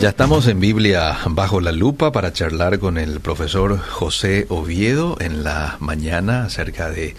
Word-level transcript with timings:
Ya 0.00 0.08
estamos 0.08 0.46
en 0.46 0.60
Biblia 0.60 1.18
bajo 1.28 1.60
la 1.60 1.72
lupa 1.72 2.10
para 2.10 2.32
charlar 2.32 2.78
con 2.78 2.96
el 2.96 3.20
profesor 3.20 3.78
José 3.78 4.46
Oviedo 4.48 5.18
en 5.20 5.44
la 5.44 5.76
mañana 5.78 6.44
acerca 6.44 6.90
de... 6.90 7.14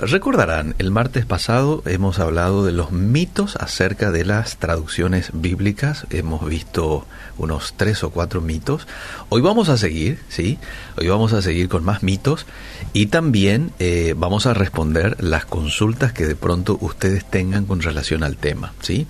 Recordarán, 0.00 0.74
el 0.78 0.90
martes 0.90 1.26
pasado 1.26 1.82
hemos 1.84 2.18
hablado 2.18 2.64
de 2.64 2.72
los 2.72 2.90
mitos 2.90 3.56
acerca 3.56 4.10
de 4.10 4.24
las 4.24 4.56
traducciones 4.56 5.28
bíblicas. 5.34 6.06
Hemos 6.08 6.48
visto 6.48 7.06
unos 7.36 7.74
tres 7.76 8.02
o 8.02 8.08
cuatro 8.08 8.40
mitos. 8.40 8.88
Hoy 9.28 9.42
vamos 9.42 9.68
a 9.68 9.76
seguir, 9.76 10.18
¿sí? 10.30 10.58
Hoy 10.96 11.08
vamos 11.08 11.34
a 11.34 11.42
seguir 11.42 11.68
con 11.68 11.84
más 11.84 12.02
mitos 12.02 12.46
y 12.94 13.06
también 13.06 13.72
eh, 13.78 14.14
vamos 14.16 14.46
a 14.46 14.54
responder 14.54 15.22
las 15.22 15.44
consultas 15.44 16.14
que 16.14 16.24
de 16.24 16.34
pronto 16.34 16.78
ustedes 16.80 17.28
tengan 17.28 17.66
con 17.66 17.82
relación 17.82 18.24
al 18.24 18.38
tema, 18.38 18.72
¿sí? 18.80 19.06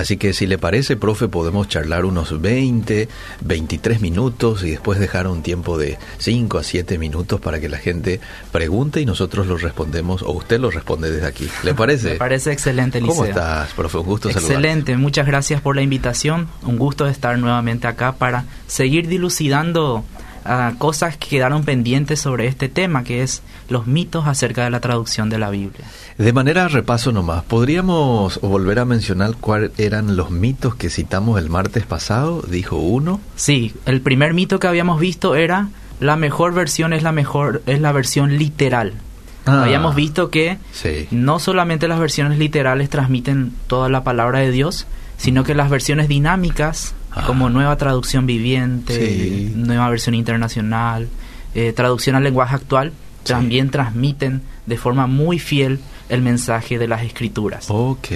Así 0.00 0.16
que 0.16 0.32
si 0.32 0.46
le 0.46 0.56
parece, 0.56 0.96
profe, 0.96 1.28
podemos 1.28 1.68
charlar 1.68 2.06
unos 2.06 2.40
20, 2.40 3.06
23 3.42 4.00
minutos 4.00 4.64
y 4.64 4.70
después 4.70 4.98
dejar 4.98 5.26
un 5.26 5.42
tiempo 5.42 5.76
de 5.76 5.98
5 6.16 6.56
a 6.56 6.64
7 6.64 6.96
minutos 6.96 7.38
para 7.38 7.60
que 7.60 7.68
la 7.68 7.76
gente 7.76 8.18
pregunte 8.50 9.02
y 9.02 9.04
nosotros 9.04 9.46
lo 9.46 9.58
respondemos 9.58 10.22
o 10.22 10.30
usted 10.32 10.58
lo 10.58 10.70
responde 10.70 11.10
desde 11.10 11.26
aquí. 11.26 11.50
¿Le 11.64 11.74
parece? 11.74 12.10
Me 12.12 12.16
parece 12.16 12.50
excelente, 12.50 12.98
Liceo. 12.98 13.14
¿Cómo 13.14 13.26
estás, 13.26 13.74
profe? 13.74 13.98
Un 13.98 14.06
gusto 14.06 14.30
Excelente, 14.30 14.96
muchas 14.96 15.26
gracias 15.26 15.60
por 15.60 15.76
la 15.76 15.82
invitación. 15.82 16.48
Un 16.62 16.78
gusto 16.78 17.06
estar 17.06 17.38
nuevamente 17.38 17.86
acá 17.86 18.12
para 18.12 18.46
seguir 18.66 19.06
dilucidando 19.06 20.02
cosas 20.78 21.16
que 21.16 21.28
quedaron 21.28 21.64
pendientes 21.64 22.20
sobre 22.20 22.46
este 22.46 22.68
tema, 22.68 23.04
que 23.04 23.22
es 23.22 23.42
los 23.68 23.86
mitos 23.86 24.26
acerca 24.26 24.64
de 24.64 24.70
la 24.70 24.80
traducción 24.80 25.30
de 25.30 25.38
la 25.38 25.50
Biblia. 25.50 25.84
De 26.18 26.32
manera 26.32 26.68
repaso 26.68 27.12
nomás, 27.12 27.44
¿podríamos 27.44 28.40
volver 28.40 28.78
a 28.78 28.84
mencionar 28.84 29.36
cuáles 29.40 29.78
eran 29.78 30.16
los 30.16 30.30
mitos 30.30 30.74
que 30.74 30.90
citamos 30.90 31.38
el 31.38 31.50
martes 31.50 31.84
pasado? 31.86 32.42
Dijo 32.42 32.76
uno. 32.76 33.20
Sí, 33.36 33.74
el 33.86 34.00
primer 34.00 34.34
mito 34.34 34.58
que 34.58 34.68
habíamos 34.68 35.00
visto 35.00 35.34
era 35.34 35.68
la 36.00 36.16
mejor 36.16 36.54
versión 36.54 36.92
es 36.92 37.02
la 37.02 37.12
mejor 37.12 37.62
es 37.66 37.80
la 37.80 37.92
versión 37.92 38.38
literal. 38.38 38.94
Ah. 39.46 39.62
habíamos 39.62 39.94
visto 39.94 40.30
que 40.30 40.58
no 41.10 41.38
solamente 41.38 41.88
las 41.88 41.98
versiones 41.98 42.38
literales 42.38 42.90
transmiten 42.90 43.52
toda 43.66 43.88
la 43.88 44.04
palabra 44.04 44.40
de 44.40 44.50
Dios, 44.50 44.86
sino 45.16 45.44
que 45.44 45.54
las 45.54 45.70
versiones 45.70 46.08
dinámicas 46.08 46.94
Ah. 47.12 47.24
como 47.26 47.50
nueva 47.50 47.76
traducción 47.76 48.26
viviente, 48.26 49.50
nueva 49.54 49.88
versión 49.88 50.14
internacional, 50.14 51.08
eh, 51.54 51.72
traducción 51.72 52.14
al 52.16 52.22
lenguaje 52.22 52.54
actual, 52.54 52.92
también 53.24 53.70
transmiten 53.70 54.42
de 54.66 54.76
forma 54.76 55.06
muy 55.06 55.38
fiel 55.38 55.80
el 56.08 56.22
mensaje 56.22 56.78
de 56.78 56.88
las 56.88 57.02
escrituras. 57.02 57.66
Ok. 57.68 58.08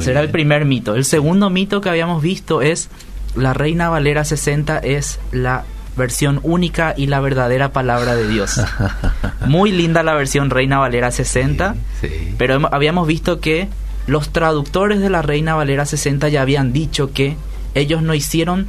Será 0.00 0.20
el 0.20 0.30
primer 0.30 0.64
mito. 0.64 0.94
El 0.94 1.04
segundo 1.04 1.50
mito 1.50 1.80
que 1.80 1.88
habíamos 1.88 2.22
visto 2.22 2.62
es 2.62 2.88
la 3.34 3.52
Reina 3.52 3.88
Valera 3.88 4.24
60 4.24 4.78
es 4.78 5.20
la 5.32 5.64
versión 5.96 6.40
única 6.42 6.94
y 6.96 7.06
la 7.06 7.20
verdadera 7.20 7.72
palabra 7.72 8.14
de 8.14 8.28
Dios. 8.28 8.60
Muy 9.46 9.72
linda 9.72 10.02
la 10.02 10.14
versión 10.14 10.50
Reina 10.50 10.78
Valera 10.78 11.10
60, 11.10 11.74
pero 12.38 12.68
habíamos 12.70 13.06
visto 13.06 13.40
que 13.40 13.68
los 14.06 14.30
traductores 14.30 15.00
de 15.00 15.10
la 15.10 15.22
Reina 15.22 15.54
Valera 15.54 15.86
60 15.86 16.28
ya 16.28 16.42
habían 16.42 16.72
dicho 16.72 17.12
que 17.12 17.36
ellos 17.76 18.02
no 18.02 18.14
hicieron 18.14 18.66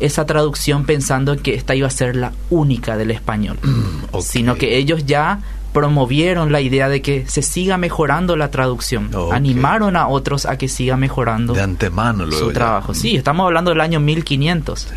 esa 0.00 0.24
traducción 0.26 0.84
pensando 0.84 1.36
que 1.36 1.54
esta 1.54 1.74
iba 1.74 1.86
a 1.86 1.90
ser 1.90 2.16
la 2.16 2.32
única 2.48 2.96
del 2.96 3.10
español, 3.10 3.58
mm, 3.62 4.18
sino 4.20 4.54
que 4.56 4.76
ellos 4.76 5.04
ya 5.06 5.40
promovieron 5.72 6.50
la 6.50 6.60
idea 6.60 6.88
de 6.88 7.00
que 7.00 7.26
se 7.28 7.42
siga 7.42 7.76
mejorando 7.76 8.36
la 8.36 8.50
traducción, 8.50 9.10
animaron 9.32 9.96
a 9.96 10.08
otros 10.08 10.46
a 10.46 10.58
que 10.58 10.68
siga 10.68 10.96
mejorando 10.96 11.52
de 11.52 11.62
antemano 11.62 12.30
su 12.32 12.52
trabajo. 12.52 12.92
Sí, 12.92 13.14
estamos 13.14 13.46
hablando 13.46 13.70
del 13.70 13.80
año 13.80 14.00
1500. 14.00 14.88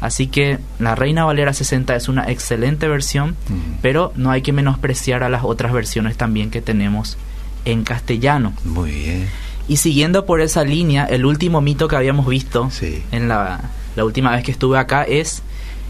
Así 0.00 0.26
que 0.26 0.58
la 0.78 0.94
Reina 0.94 1.24
Valera 1.24 1.52
60 1.54 1.96
es 1.96 2.08
una 2.08 2.30
excelente 2.30 2.88
versión, 2.88 3.30
mm. 3.48 3.78
pero 3.80 4.12
no 4.16 4.30
hay 4.30 4.42
que 4.42 4.52
menospreciar 4.52 5.22
a 5.22 5.28
las 5.28 5.44
otras 5.44 5.72
versiones 5.72 6.16
también 6.16 6.50
que 6.50 6.60
tenemos 6.60 7.16
en 7.64 7.84
castellano. 7.84 8.52
Muy 8.64 8.90
bien. 8.90 9.28
Y 9.68 9.76
siguiendo 9.76 10.24
por 10.24 10.40
esa 10.40 10.64
línea, 10.64 11.04
el 11.04 11.26
último 11.26 11.60
mito 11.60 11.88
que 11.88 11.96
habíamos 11.96 12.26
visto 12.26 12.70
en 13.12 13.28
la, 13.28 13.70
última 13.96 14.32
vez 14.32 14.42
que 14.42 14.50
estuve 14.50 14.78
acá 14.78 15.02
es 15.02 15.42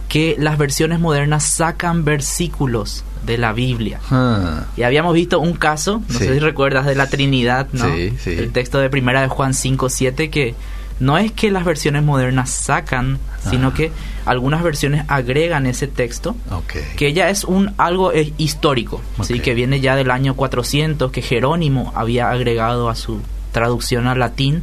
que 0.08 0.36
las 0.38 0.58
versiones 0.58 0.98
modernas 0.98 1.44
sacan 1.44 2.04
versículos 2.04 3.04
de 3.24 3.38
la 3.38 3.52
Biblia. 3.52 4.00
Ah. 4.10 4.64
Y 4.76 4.82
habíamos 4.82 5.14
visto 5.14 5.38
un 5.38 5.52
caso, 5.52 6.02
no 6.08 6.18
sé 6.18 6.32
si 6.32 6.38
recuerdas, 6.40 6.86
de 6.86 6.94
la 6.94 7.08
Trinidad, 7.08 7.68
¿no? 7.72 7.86
El 7.86 8.50
texto 8.52 8.78
de 8.78 8.90
primera 8.90 9.22
de 9.22 9.28
Juan 9.28 9.54
5, 9.54 9.88
7, 9.88 10.30
que 10.30 10.54
no 10.98 11.16
es 11.16 11.30
que 11.30 11.50
las 11.50 11.64
versiones 11.64 12.02
modernas 12.02 12.50
sacan, 12.50 13.18
sino 13.48 13.68
ah. 13.68 13.74
que 13.74 13.92
algunas 14.24 14.62
versiones 14.62 15.04
agregan 15.08 15.66
ese 15.66 15.86
texto, 15.86 16.34
que 16.96 17.12
ya 17.12 17.30
es 17.30 17.44
un 17.44 17.74
algo 17.78 18.12
eh, 18.12 18.32
histórico, 18.38 19.00
¿sí? 19.22 19.40
que 19.40 19.54
viene 19.54 19.80
ya 19.80 19.94
del 19.94 20.10
año 20.10 20.34
400, 20.34 21.12
que 21.12 21.22
Jerónimo 21.22 21.92
había 21.94 22.30
agregado 22.30 22.88
a 22.88 22.96
su 22.96 23.20
traducción 23.52 24.06
al 24.06 24.18
latín, 24.18 24.62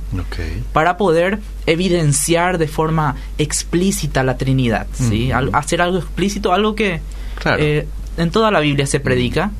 para 0.73 0.97
poder 0.97 1.40
evidenciar 1.66 2.57
de 2.57 2.68
forma 2.68 3.16
explícita 3.38 4.23
la 4.23 4.38
Trinidad, 4.38 4.88
¿sí? 4.94 5.31
hacer 5.31 5.81
algo 5.81 5.97
explícito, 5.97 6.53
algo 6.53 6.75
que 6.75 7.01
eh, 7.57 7.88
en 8.17 8.31
toda 8.31 8.51
la 8.51 8.59
Biblia 8.59 8.85
se 8.85 8.99
predica, 8.99 9.51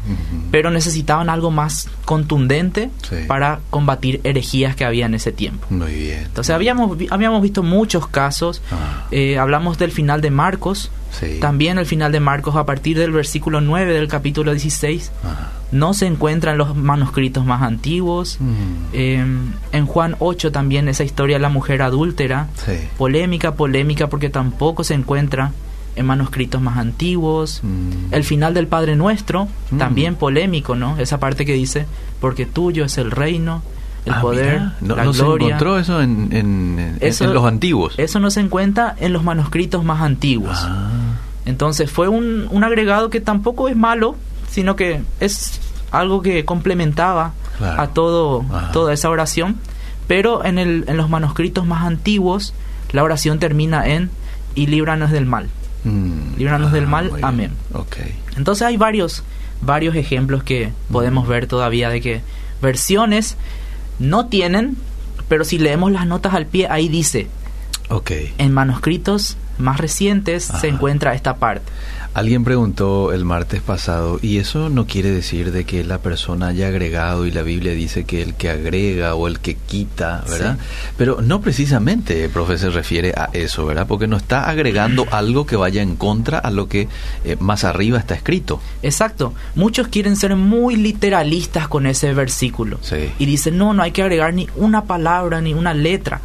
pero 0.52 0.72
necesitaban 0.72 1.30
algo 1.30 1.52
más 1.52 1.90
contundente 2.06 2.90
para 3.28 3.60
combatir 3.70 4.22
herejías 4.24 4.76
que 4.76 4.86
había 4.86 5.06
en 5.06 5.16
ese 5.16 5.32
tiempo. 5.32 5.66
Muy 5.70 5.94
bien. 5.94 6.20
Entonces 6.26 6.54
habíamos, 6.54 6.98
habíamos 7.10 7.42
visto 7.42 7.64
muchos 7.64 8.08
casos, 8.08 8.62
ah. 8.72 9.08
eh, 9.12 9.38
hablamos 9.38 9.78
del 9.78 9.92
final 9.92 10.22
de 10.22 10.32
Marcos, 10.32 10.92
también 11.40 11.78
el 11.78 11.86
final 11.86 12.12
de 12.12 12.20
Marcos 12.20 12.56
a 12.56 12.66
partir 12.66 12.98
del 12.98 13.12
versículo 13.12 13.62
9 13.62 13.94
del 13.94 14.08
capítulo 14.08 14.52
16. 14.52 15.12
No 15.72 15.94
se 15.94 16.06
encuentra 16.06 16.52
en 16.52 16.58
los 16.58 16.76
manuscritos 16.76 17.46
más 17.46 17.62
antiguos. 17.62 18.38
Mm. 18.40 18.54
Em, 18.94 19.54
en 19.72 19.86
Juan 19.86 20.16
8 20.20 20.52
también 20.52 20.88
esa 20.88 21.04
historia 21.04 21.38
de 21.38 21.42
la 21.42 21.50
mujer 21.50 21.82
adúltera. 21.82 22.48
Polémica, 22.98 23.56
polémica 23.56 24.08
porque 24.08 24.30
tampoco 24.30 24.84
se 24.84 24.94
encuentra 24.94 25.52
en 25.96 26.06
manuscritos 26.06 26.62
más 26.62 26.78
antiguos. 26.78 27.62
Mm. 27.64 28.14
El 28.14 28.24
final 28.24 28.54
del 28.54 28.68
Padre 28.68 28.96
Nuestro, 28.96 29.48
mm. 29.72 29.78
también 29.78 30.16
polémico, 30.16 30.76
¿no? 30.76 30.98
Esa 30.98 31.20
parte 31.20 31.46
que 31.46 31.54
dice, 31.54 31.86
porque 32.20 32.46
tuyo 32.46 32.86
es 32.86 32.98
el 32.98 33.12
reino, 33.12 33.62
el 34.06 34.14
ah, 34.14 34.22
poder, 34.22 34.62
no, 34.82 34.96
la 34.96 35.12
se 35.12 35.24
encontró 35.24 35.80
eso 35.80 36.02
en, 36.02 37.00
los 37.02 37.46
antiguos. 37.46 37.96
Eso 37.98 38.20
no 38.20 38.30
se 38.30 38.40
encuentra 38.40 38.96
en 39.00 39.14
los 39.14 39.24
manuscritos 39.24 39.84
más 39.84 40.02
antiguos. 40.02 40.58
Ah. 40.62 40.90
Entonces 41.46 41.92
fue 41.92 42.08
un, 42.08 42.48
un, 42.52 42.64
agregado 42.64 43.10
que 43.10 43.22
tampoco 43.22 43.68
es 43.68 43.76
malo, 43.76 44.16
sino 44.50 44.76
que 44.76 45.02
es 45.20 45.60
algo 45.92 46.22
que 46.22 46.46
complementaba 46.46 47.34
a 47.60 47.88
todo, 47.88 48.46
toda 48.74 48.94
esa 48.94 49.10
oración. 49.10 49.58
Pero 50.08 50.46
en, 50.46 50.60
el, 50.60 50.86
en 50.88 50.98
los 50.98 51.10
manuscritos 51.10 51.66
más 51.66 51.84
antiguos, 51.84 52.54
la 52.92 53.04
oración 53.04 53.40
termina 53.40 53.88
en 53.88 54.12
y 54.54 54.68
líbranos 54.68 55.12
del 55.12 55.26
mal. 55.26 55.50
Mm. 55.86 56.38
Líbranos 56.38 56.72
del 56.72 56.86
ah, 56.86 56.90
mal. 56.90 57.12
Amén. 57.22 57.52
Okay. 57.74 58.14
Entonces 58.36 58.68
hay 58.68 58.76
varios, 58.76 59.24
varios 59.62 59.96
ejemplos 59.96 60.44
que 60.44 60.72
podemos 60.92 61.28
ver 61.28 61.48
todavía 61.48 61.90
de 61.90 62.02
que 62.02 62.22
versiones 62.62 63.38
no 64.00 64.26
tienen, 64.26 64.76
pero 65.30 65.46
si 65.46 65.58
leemos 65.58 65.92
las 65.92 66.06
notas 66.06 66.34
al 66.34 66.46
pie, 66.46 66.68
ahí 66.70 66.90
dice. 66.90 67.28
Okay. 67.90 68.34
En 68.38 68.52
manuscritos 68.52 69.38
más 69.58 69.80
recientes 69.80 70.52
se 70.60 70.68
encuentra 70.68 71.14
esta 71.14 71.38
parte. 71.38 71.72
Alguien 72.16 72.46
preguntó 72.46 73.12
el 73.12 73.26
martes 73.26 73.62
pasado, 73.62 74.20
y 74.22 74.38
eso 74.38 74.70
no 74.70 74.88
quiere 74.88 75.12
decir 75.12 75.52
de 75.52 75.66
que 75.66 75.84
la 75.84 75.98
persona 75.98 76.48
haya 76.48 76.70
agregado 76.70 77.26
y 77.26 77.32
la 77.32 77.42
Biblia 77.42 77.74
dice 77.74 78.06
que 78.06 78.22
el 78.22 78.36
que 78.36 78.50
agrega 78.50 79.16
o 79.16 79.28
el 79.28 79.42
que 79.42 79.56
quita, 79.56 80.24
¿verdad? 80.30 80.58
Pero 80.98 81.20
no 81.22 81.42
precisamente, 81.42 82.30
profe, 82.30 82.58
se 82.58 82.70
refiere 82.70 83.12
a 83.18 83.30
eso, 83.34 83.66
¿verdad? 83.66 83.86
Porque 83.86 84.08
no 84.08 84.16
está 84.16 84.50
agregando 84.50 85.06
algo 85.12 85.46
que 85.46 85.58
vaya 85.58 85.82
en 85.82 85.98
contra 85.98 86.40
a 86.40 86.52
lo 86.52 86.70
que 86.70 86.88
eh, 87.26 87.36
más 87.42 87.66
arriba 87.66 88.00
está 88.00 88.16
escrito. 88.16 88.62
Exacto. 88.82 89.34
Muchos 89.54 89.90
quieren 89.90 90.16
ser 90.16 90.38
muy 90.38 90.78
literalistas 90.78 91.68
con 91.68 91.86
ese 91.86 92.14
versículo. 92.14 92.80
Y 93.20 93.26
dicen, 93.26 93.58
no, 93.58 93.74
no 93.74 93.84
hay 93.84 93.92
que 93.92 94.04
agregar 94.04 94.34
ni 94.34 94.48
una 94.56 94.86
palabra, 94.86 95.42
ni 95.42 95.54
una 95.54 95.74
letra. 95.74 96.22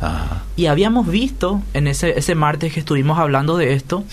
Y 0.54 0.66
habíamos 0.66 1.08
visto 1.08 1.62
en 1.74 1.88
ese, 1.88 2.16
ese 2.16 2.36
martes 2.36 2.72
que 2.72 2.78
estuvimos 2.78 3.18
hablando 3.18 3.56
de 3.56 3.72
esto, 3.72 4.04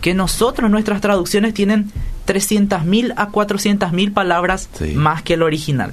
que 0.00 0.14
nosotros, 0.14 0.70
nuestras 0.70 1.00
traducciones 1.00 1.54
tienen 1.54 1.90
300.000 2.26 3.14
a 3.16 3.28
400.000 3.30 4.12
palabras 4.12 4.68
más 4.94 5.22
que 5.22 5.34
el 5.34 5.42
original. 5.42 5.92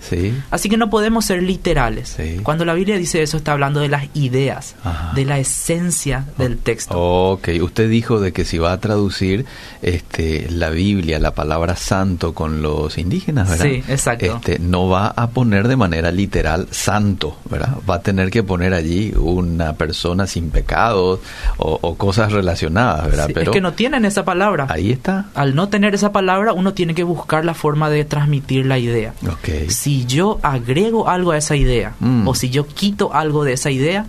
Así 0.52 0.70
que 0.70 0.78
no 0.78 0.90
podemos 0.90 1.26
ser 1.26 1.44
literales. 1.44 2.18
Cuando 2.44 2.66
la 2.66 2.74
Biblia 2.74 2.98
dice 2.98 3.22
eso, 3.22 3.38
está 3.38 3.54
hablando 3.54 3.80
de 3.80 3.90
las 3.90 4.08
ideas, 4.14 4.76
de 5.16 5.26
la 5.26 5.40
esencia 5.40 6.26
del 6.38 6.58
texto. 6.58 7.00
Ok, 7.00 7.50
usted 7.62 7.90
dijo 7.90 8.20
de 8.20 8.34
que 8.34 8.46
si 8.46 8.58
va 8.58 8.74
a 8.74 8.80
traducir 8.80 9.46
este, 9.82 10.48
la 10.50 10.70
Biblia, 10.70 11.20
la 11.20 11.34
palabra 11.34 11.76
santo 11.76 12.34
con 12.34 12.62
los 12.62 12.98
indígenas, 12.98 13.50
¿verdad? 13.50 13.66
Sí, 13.66 13.84
exacto. 13.88 14.26
Este, 14.26 14.60
no 14.60 14.90
va 14.90 15.08
a 15.08 15.30
poner 15.30 15.68
de 15.68 15.76
manera 15.76 16.12
literal 16.12 16.68
santo, 16.72 17.38
¿verdad? 17.50 17.78
Va 17.90 17.96
a 17.96 18.02
tener 18.02 18.30
que 18.30 18.44
poner 18.44 18.74
allí 18.74 19.14
una 19.16 19.74
persona 19.74 20.28
sin 20.28 20.50
pecados 20.50 21.20
o, 21.58 21.96
cosas 21.96 22.32
relacionadas, 22.32 23.06
¿verdad? 23.06 23.30
Pero 23.34 23.42
es 23.42 23.50
que 23.50 23.62
no 23.62 23.74
tienen 23.74 24.06
esa 24.06 24.26
palabra. 24.26 24.68
Ahí 24.70 24.92
está. 24.92 25.28
Al 25.36 25.56
no 25.56 25.70
tener 25.70 25.94
esa 25.94 26.12
palabra, 26.12 26.23
uno 26.54 26.74
tiene 26.74 26.94
que 26.94 27.04
buscar 27.04 27.46
la 27.46 27.54
forma 27.54 27.90
de 27.90 28.06
transmitir 28.06 28.66
la 28.66 28.78
idea. 28.78 29.14
Okay. 29.40 29.70
Si 29.70 30.06
yo 30.06 30.40
agrego 30.42 31.10
algo 31.10 31.32
a 31.32 31.38
esa 31.38 31.56
idea 31.56 31.94
mm. 32.00 32.28
o 32.28 32.36
si 32.36 32.50
yo 32.50 32.68
quito 32.68 33.14
algo 33.14 33.44
de 33.44 33.54
esa 33.54 33.72
idea, 33.72 34.06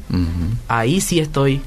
ahí 0.69 1.01
sí 1.01 1.21
estoy 1.21 1.61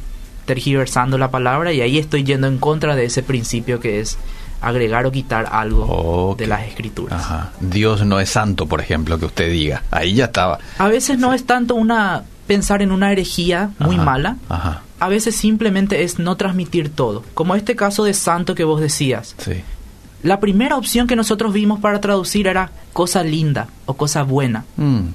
tergiversando 0.45 1.17
la 1.17 1.29
palabra 1.29 1.73
y 1.73 1.81
ahí 1.81 1.97
estoy 1.97 2.23
yendo 2.23 2.47
en 2.47 2.57
contra 2.57 2.95
de 2.95 3.05
ese 3.05 3.21
principio 3.21 3.79
que 3.79 3.99
es 3.99 4.17
agregar 4.61 5.05
o 5.05 5.11
quitar 5.11 5.49
algo 5.51 6.35
de 6.37 6.47
las 6.47 6.67
escrituras. 6.67 7.23
Dios 7.59 8.05
no 8.05 8.19
es 8.19 8.29
santo, 8.29 8.65
por 8.65 8.81
ejemplo, 8.81 9.19
que 9.19 9.25
usted 9.25 9.51
diga. 9.51 9.83
Ahí 9.91 10.15
ya 10.15 10.25
estaba. 10.25 10.59
A 10.77 10.87
veces 10.87 11.19
no 11.19 11.33
es 11.33 11.45
tanto 11.45 11.75
una 11.75 12.23
pensar 12.47 12.81
en 12.81 12.91
una 12.91 13.11
herejía 13.11 13.71
muy 13.77 13.97
mala. 13.97 14.37
A 14.99 15.09
veces 15.09 15.35
simplemente 15.35 16.03
es 16.03 16.17
no 16.17 16.37
transmitir 16.37 16.89
todo. 16.89 17.23
Como 17.35 17.55
este 17.55 17.75
caso 17.75 18.03
de 18.03 18.13
santo 18.13 18.55
que 18.55 18.63
vos 18.63 18.81
decías. 18.81 19.35
Sí. 19.37 19.61
La 20.23 20.39
primera 20.39 20.77
opción 20.77 21.07
que 21.07 21.15
nosotros 21.15 21.53
vimos 21.53 21.79
para 21.79 22.01
traducir 22.01 22.47
era 22.47 22.71
cosa 22.93 23.23
linda 23.23 23.67
o 23.85 23.93
cosa 23.93 24.23
buena. 24.23 24.65
Mm. 24.75 25.09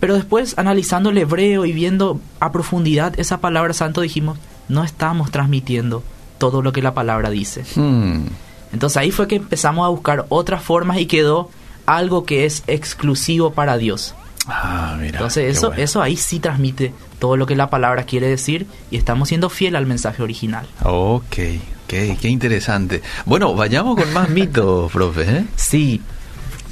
Pero 0.00 0.14
después, 0.14 0.58
analizando 0.58 1.10
el 1.10 1.18
hebreo 1.18 1.64
y 1.64 1.72
viendo 1.72 2.20
a 2.40 2.52
profundidad 2.52 3.18
esa 3.18 3.40
palabra 3.40 3.72
santo, 3.72 4.00
dijimos, 4.00 4.38
no 4.68 4.84
estamos 4.84 5.30
transmitiendo 5.30 6.02
todo 6.38 6.60
lo 6.60 6.72
que 6.72 6.82
la 6.82 6.92
palabra 6.94 7.30
dice. 7.30 7.64
Mm. 7.76 8.26
Entonces 8.72 8.96
ahí 8.96 9.10
fue 9.10 9.28
que 9.28 9.36
empezamos 9.36 9.86
a 9.86 9.88
buscar 9.88 10.26
otras 10.28 10.62
formas 10.62 10.98
y 10.98 11.06
quedó 11.06 11.50
algo 11.86 12.24
que 12.24 12.44
es 12.44 12.62
exclusivo 12.66 13.52
para 13.52 13.78
Dios. 13.78 14.14
Ah, 14.48 14.96
mira. 14.98 15.18
Entonces 15.18 15.56
eso, 15.56 15.72
eso 15.72 16.02
ahí 16.02 16.16
sí 16.16 16.40
transmite 16.40 16.92
todo 17.18 17.36
lo 17.36 17.46
que 17.46 17.56
la 17.56 17.70
palabra 17.70 18.04
quiere 18.04 18.28
decir 18.28 18.66
y 18.90 18.96
estamos 18.96 19.28
siendo 19.28 19.48
fiel 19.48 19.76
al 19.76 19.86
mensaje 19.86 20.22
original. 20.22 20.66
Ok, 20.84 21.36
qué, 21.86 22.16
qué 22.20 22.28
interesante. 22.28 23.02
Bueno, 23.24 23.54
vayamos 23.54 23.96
con 23.96 24.12
más 24.12 24.28
mitos, 24.30 24.90
profe. 24.92 25.22
¿eh? 25.22 25.44
Sí. 25.56 26.00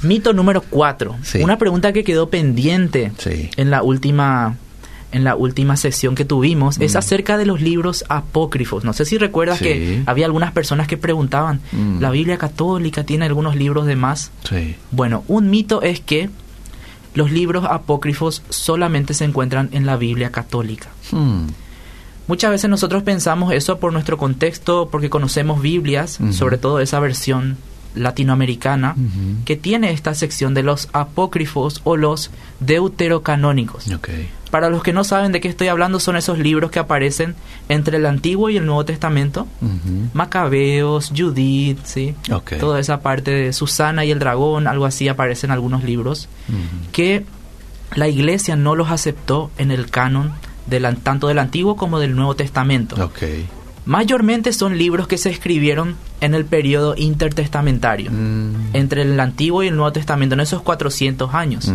Mito 0.01 0.33
número 0.33 0.61
cuatro. 0.61 1.15
Una 1.41 1.57
pregunta 1.57 1.93
que 1.93 2.03
quedó 2.03 2.29
pendiente 2.29 3.11
en 3.25 3.71
la 3.71 3.81
última 3.81 4.55
en 5.11 5.23
la 5.23 5.35
última 5.35 5.77
sesión 5.77 6.13
que 6.13 6.25
tuvimos 6.25 6.77
es 6.81 6.95
mm. 6.95 6.97
acerca 6.97 7.37
de 7.37 7.45
los 7.45 7.61
libros 7.61 8.03
apócrifos. 8.09 8.83
No 8.83 8.91
sé 8.91 9.05
si 9.05 9.17
recuerdas 9.17 9.59
que 9.59 10.03
había 10.05 10.25
algunas 10.25 10.51
personas 10.51 10.87
que 10.87 10.97
preguntaban, 10.97 11.61
mm. 11.71 12.01
¿la 12.01 12.11
Biblia 12.11 12.37
católica 12.37 13.05
tiene 13.05 13.25
algunos 13.25 13.55
libros 13.55 13.85
de 13.85 13.95
más? 13.95 14.31
Sí. 14.47 14.75
Bueno, 14.91 15.23
un 15.27 15.49
mito 15.49 15.81
es 15.81 16.01
que 16.01 16.29
los 17.13 17.31
libros 17.31 17.65
apócrifos 17.65 18.43
solamente 18.49 19.13
se 19.13 19.23
encuentran 19.23 19.69
en 19.71 19.85
la 19.85 19.95
Biblia 19.95 20.31
católica. 20.31 20.89
Mm. 21.11 21.45
Muchas 22.27 22.51
veces 22.51 22.69
nosotros 22.69 23.03
pensamos 23.03 23.53
eso 23.53 23.79
por 23.79 23.93
nuestro 23.93 24.17
contexto, 24.17 24.89
porque 24.91 25.09
conocemos 25.09 25.61
Biblias, 25.61 26.19
sobre 26.31 26.57
todo 26.57 26.79
esa 26.79 26.99
versión 26.99 27.57
latinoamericana, 27.93 28.95
que 29.45 29.55
tiene 29.55 29.91
esta 29.91 30.13
sección 30.15 30.53
de 30.53 30.63
los 30.63 30.89
apócrifos 30.91 31.81
o 31.83 31.97
los 31.97 32.31
deuterocanónicos. 32.59 33.87
Para 34.51 34.69
los 34.69 34.83
que 34.83 34.93
no 34.93 35.03
saben 35.03 35.31
de 35.33 35.41
qué 35.41 35.49
estoy 35.49 35.67
hablando, 35.67 35.99
son 35.99 36.15
esos 36.15 36.39
libros 36.39 36.71
que 36.71 36.79
aparecen 36.79 37.35
entre 37.67 37.97
el 37.97 38.05
Antiguo 38.05 38.49
y 38.49 38.57
el 38.57 38.65
Nuevo 38.65 38.85
Testamento. 38.85 39.47
Macabeos, 40.13 41.11
Judith, 41.15 41.79
¿sí? 41.83 42.15
Toda 42.59 42.79
esa 42.79 43.01
parte 43.01 43.31
de 43.31 43.53
Susana 43.53 44.03
y 44.05 44.11
el 44.11 44.19
dragón, 44.19 44.67
algo 44.67 44.85
así 44.85 45.07
aparecen 45.07 45.51
algunos 45.51 45.83
libros 45.83 46.27
que 46.91 47.25
la 47.93 48.07
iglesia 48.07 48.55
no 48.55 48.75
los 48.75 48.89
aceptó 48.89 49.51
en 49.57 49.71
el 49.71 49.89
canon 49.89 50.33
tanto 51.03 51.27
del 51.27 51.39
Antiguo 51.39 51.75
como 51.75 51.99
del 51.99 52.15
Nuevo 52.15 52.35
Testamento. 52.35 52.95
Mayormente 53.85 54.51
son 54.51 54.77
libros 54.77 55.07
que 55.07 55.17
se 55.17 55.29
escribieron 55.29 55.95
en 56.19 56.33
el 56.33 56.45
periodo 56.45 56.95
intertestamentario, 56.97 58.09
mm. 58.11 58.75
entre 58.75 59.03
el 59.03 59.19
Antiguo 59.19 59.61
y 59.61 59.67
el 59.67 59.75
Nuevo 59.75 59.91
Testamento, 59.91 60.33
en 60.33 60.39
esos 60.39 60.63
400 60.63 61.33
años. 61.33 61.71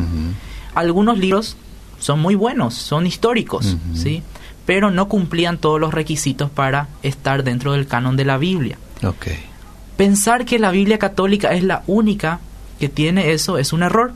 Algunos 0.75 1.19
libros 1.19 1.57
son 2.01 2.21
muy 2.21 2.35
buenos, 2.35 2.75
son 2.75 3.07
históricos, 3.07 3.77
¿sí? 3.95 4.23
Pero 4.67 4.91
no 4.91 5.09
cumplían 5.09 5.59
todos 5.59 5.81
los 5.81 5.95
requisitos 5.95 6.51
para 6.51 6.89
estar 7.03 7.45
dentro 7.45 7.73
del 7.73 7.87
canon 7.87 8.17
de 8.17 8.25
la 8.25 8.39
Biblia. 8.39 8.77
Pensar 9.97 10.45
que 10.45 10.59
la 10.59 10.71
Biblia 10.71 10.99
católica 10.99 11.53
es 11.53 11.63
la 11.63 11.83
única 11.87 12.41
que 12.81 12.89
tiene 12.89 13.33
eso 13.33 13.59
es 13.59 13.73
un 13.73 13.83
error, 13.83 14.13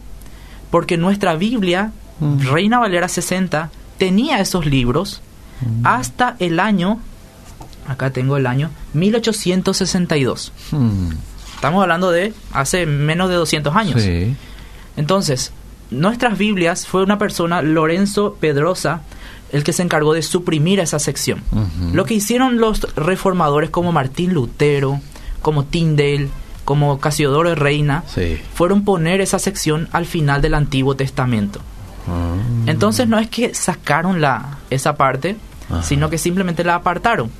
porque 0.71 0.97
nuestra 0.97 1.37
Biblia, 1.37 1.93
Reina 2.39 2.79
Valera 2.79 3.07
60, 3.09 3.71
tenía 3.99 4.41
esos 4.41 4.67
libros 4.67 5.23
hasta 5.83 6.37
el 6.41 6.61
año 6.61 7.01
acá 7.87 8.11
tengo 8.11 8.37
el 8.37 8.47
año 8.47 8.71
1862. 8.95 10.53
Hmm. 10.71 11.11
Estamos 11.55 11.83
hablando 11.83 12.11
de 12.11 12.33
hace 12.53 12.87
menos 12.87 13.29
de 13.31 13.37
200 13.37 13.75
años. 13.75 14.03
Entonces, 14.97 15.53
nuestras 15.91 16.37
Biblias 16.37 16.87
fue 16.87 17.03
una 17.03 17.19
persona, 17.19 17.63
Lorenzo 17.63 18.37
Pedrosa, 18.39 19.03
el 19.51 19.65
que 19.65 19.73
se 19.73 19.83
encargó 19.83 20.13
de 20.13 20.23
suprimir 20.23 20.81
esa 20.81 20.99
sección. 20.99 21.43
Lo 21.93 22.05
que 22.05 22.15
hicieron 22.15 22.59
los 22.59 22.83
reformadores 22.97 23.71
como 23.71 23.93
Martín 23.93 24.35
Lutero, 24.35 25.01
como 25.41 25.65
Tyndale, 25.65 26.29
como 26.65 26.99
Casiodoro 26.99 27.51
de 27.51 27.55
Reina, 27.55 28.05
fueron 28.55 28.85
poner 28.85 29.21
esa 29.21 29.39
sección 29.39 29.89
al 29.93 30.07
final 30.07 30.43
del 30.43 30.55
Antiguo 30.55 30.97
Testamento. 30.97 31.61
Ah. 32.09 32.37
Entonces 32.67 33.09
no 33.09 33.19
es 33.19 33.29
que 33.29 33.55
sacaron 33.55 34.21
la, 34.21 34.59
esa 34.71 34.97
parte, 34.97 35.37
sino 35.83 36.11
que 36.11 36.19
simplemente 36.19 36.63
la 36.65 36.77
apartaron. 36.77 37.31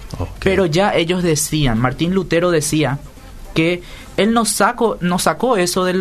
Pero 0.41 0.67
ya 0.67 0.95
ellos 0.95 1.23
decían, 1.23 1.79
Martín 1.79 2.15
Lutero 2.15 2.51
decía 2.51 2.99
que 3.55 3.83
él 4.17 4.33
no 4.33 4.45
sacó, 4.45 4.97
no 5.01 5.19
sacó 5.19 5.57
eso 5.57 5.85
de 5.85 5.93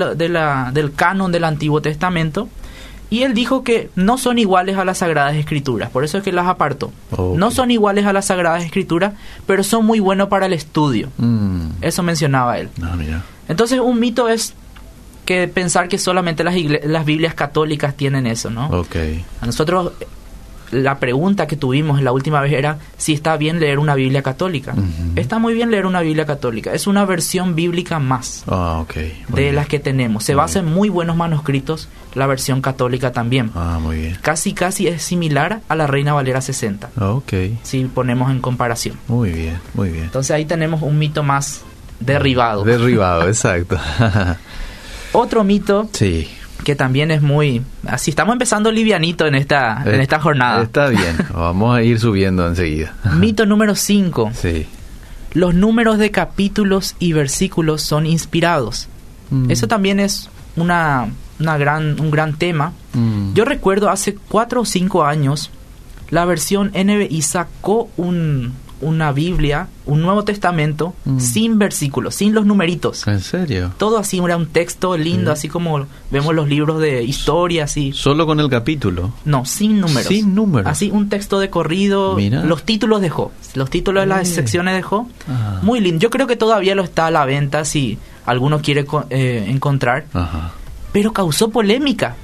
del 0.74 0.94
canon 0.94 1.32
del 1.32 1.44
Antiguo 1.44 1.82
Testamento 1.82 2.48
y 3.14 3.22
él 3.22 3.36
dijo 3.36 3.64
que 3.64 3.92
no 3.96 4.18
son 4.18 4.40
iguales 4.40 4.76
a 4.78 4.86
las 4.86 4.98
Sagradas 5.00 5.36
Escrituras, 5.36 5.92
por 5.92 6.04
eso 6.04 6.18
es 6.18 6.24
que 6.24 6.32
las 6.32 6.48
apartó. 6.48 6.92
No 7.36 7.52
son 7.52 7.70
iguales 7.70 8.08
a 8.08 8.14
las 8.14 8.26
Sagradas 8.26 8.64
Escrituras, 8.64 9.14
pero 9.46 9.64
son 9.64 9.86
muy 9.86 10.00
buenos 10.00 10.30
para 10.30 10.48
el 10.48 10.54
estudio. 10.54 11.10
Mm. 11.18 11.68
Eso 11.82 12.02
mencionaba 12.02 12.58
él. 12.58 12.70
Ah, 12.82 12.96
Entonces 13.48 13.80
un 13.80 14.00
mito 14.00 14.30
es 14.30 14.56
que 15.26 15.48
pensar 15.48 15.88
que 15.88 15.98
solamente 15.98 16.44
las, 16.44 16.56
las 16.84 17.06
Biblias 17.06 17.34
católicas 17.34 17.96
tienen 17.96 18.28
eso, 18.28 18.50
¿no? 18.50 18.86
A 19.42 19.46
nosotros 19.46 19.94
la 20.74 20.98
pregunta 20.98 21.48
que 21.48 21.56
tuvimos 21.56 22.02
la 22.02 22.12
última 22.12 22.42
vez 22.42 22.54
era 22.54 22.80
si 22.98 23.14
está 23.14 23.38
bien 23.38 23.60
leer 23.60 23.80
una 23.80 23.96
Biblia 23.96 24.24
católica. 24.24 24.74
Está 25.16 25.38
muy 25.38 25.54
bien 25.54 25.70
leer 25.72 25.86
una 25.86 26.02
Biblia 26.02 26.26
católica. 26.26 26.74
Es 26.74 26.88
una 26.88 27.06
versión 27.06 27.56
bíblica 27.56 28.00
más 28.00 28.44
ah, 28.48 28.84
de 29.30 29.54
las 29.54 29.68
que 29.68 29.80
tenemos. 29.80 30.24
Se 30.24 30.36
basa 30.36 30.60
en 30.60 30.66
muy 30.66 30.90
buenos 30.90 31.16
manuscritos 31.16 31.90
la 32.16 32.28
versión 32.28 32.62
católica 32.62 33.12
también. 33.12 33.52
Ah, 33.56 33.80
muy 33.82 33.98
bien. 33.98 34.18
Casi, 34.22 34.54
casi 34.54 34.88
es 34.88 35.04
similar 35.04 35.62
a 35.70 35.76
la 35.76 35.88
Reina 35.88 36.14
Valera 36.14 36.42
60. 36.42 36.90
Ok. 37.00 37.34
Si 37.62 37.86
ponemos 37.86 38.32
en 38.32 38.40
comparación. 38.40 38.98
Muy 39.08 39.32
bien, 39.32 39.60
muy 39.76 39.90
bien. 39.90 40.06
Entonces 40.06 40.32
ahí 40.32 40.46
tenemos 40.46 40.82
un 40.82 40.98
mito 40.98 41.24
más 41.24 41.62
derribado. 42.00 42.64
Derribado, 42.64 43.28
exacto. 43.28 43.80
Otro 45.14 45.44
mito. 45.44 45.90
Sí 45.94 46.28
que 46.64 46.76
también 46.76 47.12
es 47.12 47.22
muy 47.22 47.62
así 47.86 48.10
estamos 48.10 48.34
empezando 48.34 48.72
livianito 48.72 49.26
en 49.28 49.36
esta 49.36 49.84
en 49.86 50.00
esta 50.00 50.20
jornada 50.20 50.64
está 50.64 50.88
bien 50.88 51.18
vamos 51.34 51.76
a 51.76 51.84
ir 51.84 52.00
subiendo 52.00 52.48
enseguida 52.48 52.94
mito 53.18 53.46
número 53.46 53.76
5 53.76 54.32
sí 54.34 54.66
los 55.34 55.54
números 55.54 55.98
de 55.98 56.12
capítulos 56.12 56.96
y 57.00 57.14
versículos 57.14 57.82
son 57.82 58.06
inspirados 58.06 58.88
mm. 59.30 59.52
eso 59.52 59.68
también 59.68 60.00
es 60.00 60.30
una, 60.56 61.08
una 61.40 61.58
gran 61.58 62.00
un 62.00 62.12
gran 62.12 62.34
tema 62.38 62.72
mm. 62.94 63.34
yo 63.34 63.46
recuerdo 63.46 63.90
hace 63.90 64.16
cuatro 64.16 64.62
o 64.62 64.66
cinco 64.66 65.04
años 65.04 65.52
la 66.10 66.26
versión 66.26 66.72
NBI 66.76 67.22
sacó 67.24 67.90
un 67.98 68.54
una 68.84 69.12
Biblia, 69.12 69.68
un 69.86 70.02
Nuevo 70.02 70.24
Testamento, 70.24 70.94
mm. 71.06 71.20
sin 71.20 71.58
versículos, 71.58 72.16
sin 72.16 72.34
los 72.34 72.46
numeritos. 72.46 73.08
¿En 73.08 73.22
serio? 73.22 73.72
Todo 73.78 73.98
así, 73.98 74.20
era 74.20 74.38
un 74.38 74.48
texto 74.48 74.96
lindo, 74.98 75.32
así 75.32 75.50
como 75.50 75.86
vemos 76.12 76.36
los 76.36 76.48
libros 76.48 76.80
de 76.80 77.04
historia, 77.04 77.64
así. 77.66 77.92
¿Solo 77.94 78.26
con 78.26 78.40
el 78.40 78.50
capítulo? 78.50 79.14
No, 79.26 79.46
sin 79.46 79.80
números. 79.80 80.08
Sin 80.08 80.36
números. 80.36 80.72
Así, 80.72 80.92
un 80.92 81.10
texto 81.10 81.40
de 81.40 81.50
corrido. 81.50 82.18
Los 82.20 82.64
títulos 82.64 83.02
dejó. 83.02 83.32
Los 83.56 83.70
títulos 83.70 84.04
de 84.04 84.08
las 84.08 84.28
secciones 84.28 84.76
dejó. 84.76 85.08
Muy 85.62 85.80
lindo. 85.80 86.00
Yo 86.00 86.10
creo 86.10 86.28
que 86.28 86.36
todavía 86.36 86.76
lo 86.76 86.84
está 86.84 87.08
a 87.08 87.12
la 87.12 87.26
venta, 87.26 87.66
si 87.66 87.98
alguno 88.26 88.62
quiere 88.62 88.86
eh, 89.10 89.46
encontrar, 89.48 90.06
pero 90.92 91.14
causó 91.14 91.50
polémica. 91.50 92.16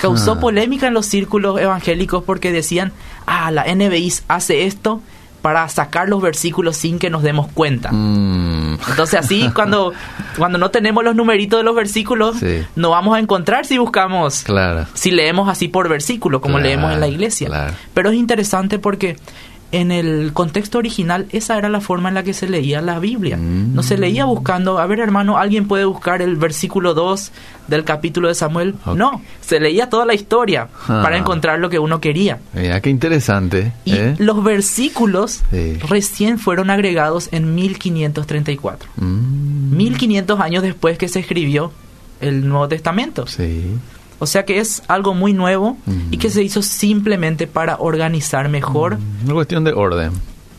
Causó 0.00 0.32
ah. 0.32 0.40
polémica 0.40 0.88
en 0.88 0.94
los 0.94 1.06
círculos 1.06 1.60
evangélicos 1.60 2.24
porque 2.24 2.50
decían, 2.50 2.92
ah, 3.26 3.50
la 3.50 3.64
NBI 3.72 4.12
hace 4.28 4.64
esto 4.64 5.02
para 5.42 5.68
sacar 5.68 6.08
los 6.08 6.22
versículos 6.22 6.76
sin 6.76 6.98
que 6.98 7.10
nos 7.10 7.22
demos 7.22 7.48
cuenta. 7.52 7.90
Mm. 7.92 8.78
Entonces 8.88 9.20
así 9.20 9.50
cuando, 9.54 9.92
cuando 10.38 10.58
no 10.58 10.70
tenemos 10.70 11.04
los 11.04 11.14
numeritos 11.14 11.60
de 11.60 11.64
los 11.64 11.74
versículos, 11.74 12.36
no 12.76 12.90
vamos 12.90 13.16
a 13.16 13.18
encontrar 13.18 13.66
si 13.66 13.76
buscamos, 13.76 14.44
claro. 14.44 14.86
si 14.94 15.10
leemos 15.10 15.48
así 15.48 15.68
por 15.68 15.88
versículo, 15.88 16.40
como 16.40 16.58
leemos 16.58 16.92
en 16.92 17.00
la 17.00 17.08
iglesia. 17.08 17.74
Pero 17.92 18.10
es 18.10 18.16
interesante 18.16 18.78
porque 18.78 19.16
en 19.72 19.90
el 19.90 20.32
contexto 20.34 20.78
original 20.78 21.26
esa 21.32 21.56
era 21.56 21.68
la 21.70 21.80
forma 21.80 22.10
en 22.10 22.14
la 22.14 22.22
que 22.22 22.34
se 22.34 22.48
leía 22.48 22.80
la 22.82 22.98
Biblia. 22.98 23.36
No 23.36 23.82
se 23.82 23.96
leía 23.96 24.26
buscando, 24.26 24.78
a 24.78 24.86
ver 24.86 25.00
hermano, 25.00 25.38
alguien 25.38 25.66
puede 25.66 25.86
buscar 25.86 26.20
el 26.20 26.36
versículo 26.36 26.94
2 26.94 27.32
del 27.68 27.84
capítulo 27.84 28.28
de 28.28 28.34
Samuel. 28.34 28.74
No, 28.94 29.22
se 29.40 29.58
leía 29.60 29.88
toda 29.88 30.04
la 30.04 30.14
historia 30.14 30.68
para 30.86 31.16
ah. 31.16 31.18
encontrar 31.18 31.58
lo 31.58 31.70
que 31.70 31.78
uno 31.78 32.00
quería. 32.00 32.38
Mira, 32.52 32.80
qué 32.82 32.90
interesante. 32.90 33.72
Y 33.86 33.94
¿eh? 33.94 34.14
los 34.18 34.44
versículos 34.44 35.42
recién 35.88 36.38
fueron 36.38 36.70
agregados 36.70 37.30
en 37.32 37.54
1534. 37.54 38.90
1500 38.96 40.38
mm. 40.38 40.42
años 40.42 40.62
después 40.62 40.98
que 40.98 41.08
se 41.08 41.20
escribió 41.20 41.72
el 42.20 42.46
Nuevo 42.46 42.68
Testamento. 42.68 43.26
Sí. 43.26 43.78
O 44.22 44.26
sea 44.26 44.44
que 44.44 44.60
es 44.60 44.84
algo 44.86 45.14
muy 45.14 45.32
nuevo 45.32 45.76
y 46.12 46.18
que 46.18 46.30
se 46.30 46.44
hizo 46.44 46.62
simplemente 46.62 47.48
para 47.48 47.78
organizar 47.80 48.48
mejor. 48.48 48.98
Una 49.24 49.34
cuestión 49.34 49.64
de 49.64 49.72
orden. 49.72 50.12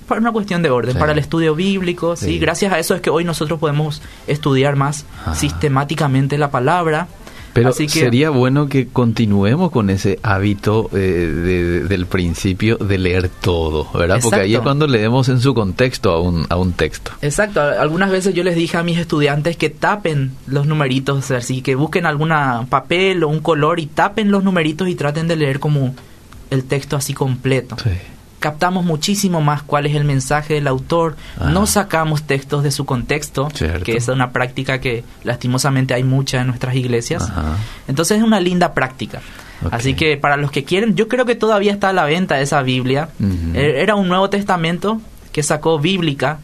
Para 0.05 0.19
una 0.19 0.33
cuestión 0.33 0.61
de 0.61 0.69
orden, 0.69 0.97
para 0.97 1.13
el 1.13 1.17
estudio 1.17 1.55
bíblico, 1.55 2.17
sí. 2.17 2.39
Gracias 2.39 2.73
a 2.73 2.79
eso 2.79 2.93
es 2.93 2.99
que 2.99 3.09
hoy 3.09 3.23
nosotros 3.23 3.61
podemos 3.61 4.01
estudiar 4.27 4.75
más 4.75 5.05
sistemáticamente 5.33 6.37
la 6.37 6.51
palabra 6.51 7.07
pero 7.53 7.71
sería 7.71 8.31
bueno 8.31 8.67
que 8.67 8.87
continuemos 8.87 9.71
con 9.71 9.89
ese 9.89 10.19
hábito 10.23 10.89
eh, 10.93 11.85
del 11.87 12.05
principio 12.07 12.77
de 12.77 12.97
leer 12.97 13.29
todo, 13.29 13.87
¿verdad? 13.93 14.19
Porque 14.21 14.41
ahí 14.41 14.55
es 14.55 14.61
cuando 14.61 14.87
leemos 14.87 15.29
en 15.29 15.39
su 15.39 15.53
contexto 15.53 16.11
a 16.11 16.19
un, 16.19 16.45
a 16.49 16.55
un 16.55 16.73
texto. 16.73 17.11
Exacto. 17.21 17.61
Algunas 17.61 18.11
veces 18.11 18.33
yo 18.33 18.43
les 18.43 18.55
dije 18.55 18.77
a 18.77 18.83
mis 18.83 18.97
estudiantes 18.97 19.55
que 19.55 19.69
tapen 19.69 20.31
los 20.47 20.65
numeritos, 20.65 21.29
así 21.31 21.61
que 21.61 21.75
busquen 21.75 22.05
algún 22.05 22.29
papel 22.69 23.23
o 23.23 23.27
un 23.27 23.39
color 23.39 23.79
y 23.79 23.85
tapen 23.85 24.31
los 24.31 24.43
numeritos 24.43 24.87
y 24.87 24.95
traten 24.95 25.27
de 25.27 25.35
leer 25.35 25.59
como 25.59 25.95
el 26.49 26.63
texto 26.63 26.95
así 26.95 27.13
completo. 27.13 27.75
Sí 27.83 27.91
captamos 28.43 28.83
muchísimo 28.83 29.39
más 29.39 29.63
cuál 29.63 29.85
es 29.85 29.95
el 29.95 30.03
mensaje 30.03 30.55
del 30.55 30.67
autor, 30.67 31.15
no 31.49 31.65
sacamos 31.65 32.23
textos 32.23 32.61
de 32.61 32.71
su 32.71 32.83
contexto, 32.83 33.47
que 33.85 33.95
es 33.95 34.09
una 34.09 34.31
práctica 34.31 34.81
que 34.81 35.05
lastimosamente 35.23 35.93
hay 35.93 36.03
mucha 36.03 36.41
en 36.41 36.47
nuestras 36.47 36.75
iglesias. 36.75 37.31
Entonces 37.87 38.17
es 38.17 38.23
una 38.23 38.41
linda 38.41 38.73
práctica. 38.73 39.21
Así 39.71 39.93
que 39.93 40.17
para 40.17 40.35
los 40.35 40.51
que 40.51 40.65
quieren, 40.65 40.93
yo 40.95 41.07
creo 41.07 41.23
que 41.25 41.35
todavía 41.35 41.71
está 41.71 41.87
a 41.87 41.93
la 41.93 42.03
venta 42.03 42.41
esa 42.41 42.61
Biblia. 42.63 43.07
E-, 43.53 43.75
era 43.77 43.95
un 43.95 44.09
Nuevo 44.09 44.29
Testamento 44.29 44.99
que 45.31 45.41
sacó 45.41 45.79
bíblica 45.79 46.39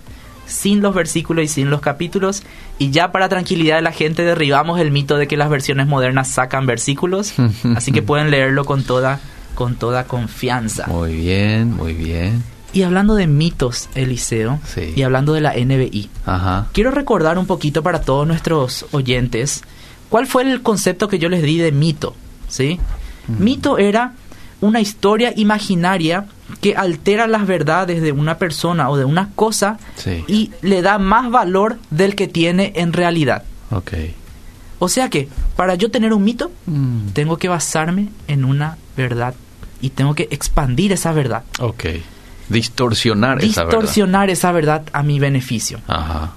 sin 0.45 0.81
los 0.81 0.95
versículos 0.95 1.43
y 1.43 1.47
sin 1.49 1.69
los 1.69 1.81
capítulos. 1.81 2.43
Y 2.77 2.91
ya 2.91 3.11
para 3.11 3.27
tranquilidad 3.27 3.75
de 3.75 3.81
la 3.81 3.91
gente 3.91 4.23
derribamos 4.23 4.79
el 4.79 4.91
mito 4.91 5.17
de 5.17 5.27
que 5.27 5.35
las 5.35 5.49
versiones 5.49 5.85
modernas 5.85 6.29
sacan 6.29 6.65
versículos. 6.65 7.33
así 7.75 7.91
que 7.91 8.01
pueden 8.01 8.31
leerlo 8.31 8.63
con 8.63 8.83
toda 8.83 9.19
con 9.55 9.75
toda 9.75 10.05
confianza. 10.05 10.87
Muy 10.87 11.15
bien, 11.15 11.75
muy 11.75 11.93
bien. 11.93 12.43
Y 12.71 12.83
hablando 12.83 13.15
de 13.15 13.27
mitos, 13.27 13.89
Eliseo, 13.95 14.59
y 14.95 15.01
hablando 15.01 15.33
de 15.33 15.41
la 15.41 15.53
NBI, 15.53 16.09
quiero 16.71 16.91
recordar 16.91 17.37
un 17.37 17.47
poquito 17.47 17.81
para 17.81 18.01
todos 18.01 18.27
nuestros 18.27 18.85
oyentes 18.91 19.63
cuál 20.09 20.27
fue 20.27 20.43
el 20.43 20.61
concepto 20.61 21.07
que 21.07 21.17
yo 21.17 21.29
les 21.29 21.41
di 21.41 21.57
de 21.57 21.71
mito. 21.71 22.15
¿sí? 22.47 22.79
Mito 23.27 23.77
era 23.77 24.13
una 24.61 24.81
historia 24.81 25.33
imaginaria 25.35 26.25
que 26.61 26.75
altera 26.75 27.27
las 27.27 27.47
verdades 27.47 28.01
de 28.01 28.11
una 28.11 28.37
persona 28.37 28.89
o 28.89 28.97
de 28.97 29.05
una 29.05 29.29
cosa 29.35 29.79
y 30.27 30.51
le 30.61 30.81
da 30.81 30.99
más 30.99 31.29
valor 31.31 31.77
del 31.89 32.15
que 32.15 32.27
tiene 32.27 32.73
en 32.75 32.93
realidad. 32.93 33.43
Okay. 33.71 34.15
O 34.79 34.87
sea 34.89 35.09
que, 35.09 35.27
para 35.55 35.75
yo 35.75 35.91
tener 35.91 36.13
un 36.13 36.23
mito, 36.23 36.51
mm. 36.65 37.09
tengo 37.09 37.37
que 37.37 37.49
basarme 37.49 38.09
en 38.27 38.45
una 38.45 38.77
verdad 38.95 39.35
y 39.81 39.91
tengo 39.91 40.15
que 40.15 40.27
expandir 40.31 40.91
esa 40.91 41.11
verdad. 41.11 41.43
Ok. 41.59 41.85
Distorsionar, 42.47 43.43
esa 43.43 43.65
verdad. 43.65 43.79
Distorsionar 43.79 44.29
esa 44.29 44.51
verdad 44.51 44.83
a 44.91 45.03
mi 45.03 45.19
beneficio. 45.19 45.79
Ajá. 45.87 46.31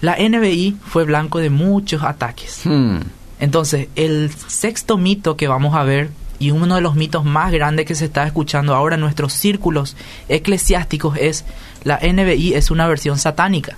La 0.00 0.16
NBI 0.16 0.76
fue 0.84 1.04
blanco 1.04 1.38
de 1.38 1.50
muchos 1.50 2.02
ataques. 2.02 2.62
Hmm. 2.64 2.98
Entonces, 3.40 3.88
el 3.96 4.30
sexto 4.48 4.98
mito 4.98 5.36
que 5.36 5.48
vamos 5.48 5.74
a 5.74 5.82
ver 5.82 6.10
y 6.38 6.50
uno 6.50 6.74
de 6.74 6.80
los 6.80 6.94
mitos 6.94 7.24
más 7.24 7.52
grandes 7.52 7.86
que 7.86 7.94
se 7.94 8.06
está 8.06 8.26
escuchando 8.26 8.74
ahora 8.74 8.96
en 8.96 9.00
nuestros 9.00 9.32
círculos 9.32 9.96
eclesiásticos 10.28 11.16
es 11.18 11.44
la 11.84 12.00
NBI 12.02 12.54
es 12.54 12.70
una 12.70 12.86
versión 12.86 13.18
satánica. 13.18 13.76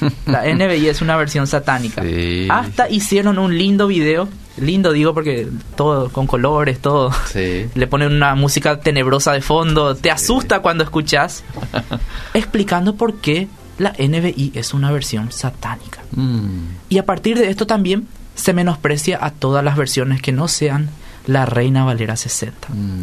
La 0.26 0.42
NBI 0.42 0.88
es 0.88 1.02
una 1.02 1.16
versión 1.16 1.46
satánica. 1.46 2.02
Hasta 2.50 2.88
hicieron 2.88 3.38
un 3.38 3.56
lindo 3.56 3.86
video 3.86 4.28
lindo 4.60 4.92
digo 4.92 5.14
porque 5.14 5.48
todo 5.76 6.10
con 6.10 6.26
colores, 6.26 6.80
todo. 6.80 7.10
Le 7.34 7.86
ponen 7.86 8.12
una 8.12 8.34
música 8.34 8.80
tenebrosa 8.80 9.32
de 9.32 9.40
fondo, 9.40 9.94
te 9.94 10.10
asusta 10.10 10.60
cuando 10.60 10.84
escuchas, 10.84 11.44
explicando 12.34 12.96
por 12.96 13.16
qué 13.16 13.48
la 13.78 13.92
NBI 13.98 14.52
es 14.54 14.74
una 14.74 14.90
versión 14.90 15.32
satánica. 15.32 16.00
Mm. 16.12 16.68
Y 16.88 16.98
a 16.98 17.06
partir 17.06 17.38
de 17.38 17.48
esto 17.48 17.66
también 17.66 18.08
se 18.34 18.52
menosprecia 18.52 19.18
a 19.24 19.30
todas 19.30 19.64
las 19.64 19.76
versiones 19.76 20.20
que 20.20 20.32
no 20.32 20.48
sean 20.48 20.90
la 21.26 21.46
Reina 21.46 21.84
Valera 21.84 22.16
60. 22.16 22.68
Mm. 22.68 23.02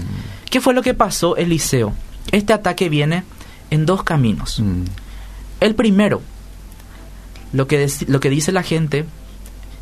¿Qué 0.50 0.62
fue 0.62 0.74
lo 0.74 0.82
que 0.82 0.94
pasó, 0.94 1.38
Eliseo? 1.38 1.94
Este 2.32 2.54
ataque 2.54 2.90
viene 2.90 3.24
en 3.70 3.86
dos 3.86 4.04
caminos. 4.04 4.60
Mm. 4.60 4.84
El 5.62 5.76
primero, 5.76 6.22
lo 7.56 7.68
que, 7.68 7.90
lo 8.08 8.20
que 8.20 8.30
dice 8.30 8.52
la 8.52 8.64
gente 8.64 9.06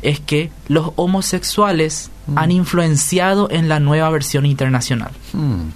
es 0.02 0.20
que 0.20 0.50
los 0.68 0.92
homosexuales 0.96 2.10
mm. 2.26 2.38
han 2.38 2.50
influenciado 2.52 3.50
en 3.50 3.68
la 3.68 3.80
nueva 3.80 4.10
versión 4.10 4.46
internacional. 4.46 5.10
Mm. 5.32 5.70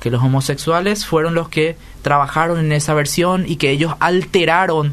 Que 0.00 0.10
los 0.10 0.22
homosexuales 0.22 1.04
fueron 1.04 1.34
los 1.34 1.48
que 1.50 1.76
trabajaron 2.02 2.58
en 2.58 2.72
esa 2.72 2.94
versión 2.94 3.44
y 3.46 3.56
que 3.56 3.70
ellos 3.70 3.94
alteraron 4.00 4.92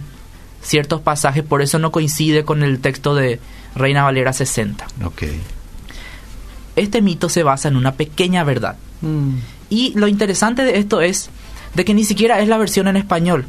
ciertos 0.62 1.02
pasajes, 1.02 1.44
por 1.44 1.62
eso 1.62 1.80
no 1.80 1.92
coincide 1.92 2.44
con 2.44 2.64
el 2.64 2.80
texto 2.80 3.16
de 3.16 3.40
Reina 3.76 4.04
Valera 4.04 4.34
60. 4.34 4.86
Okay. 5.06 5.40
Este 6.76 7.02
mito 7.02 7.30
se 7.30 7.44
basa 7.44 7.70
en 7.70 7.78
una 7.78 7.94
pequeña 7.94 8.44
verdad. 8.44 8.76
Mm. 9.02 9.36
Y 9.70 9.94
lo 9.96 10.10
interesante 10.10 10.66
de 10.66 10.80
esto 10.80 11.00
es 11.02 11.30
de 11.76 11.86
que 11.86 11.94
ni 11.94 12.04
siquiera 12.04 12.42
es 12.42 12.50
la 12.50 12.58
versión 12.58 12.90
en 12.90 12.98
español. 12.98 13.46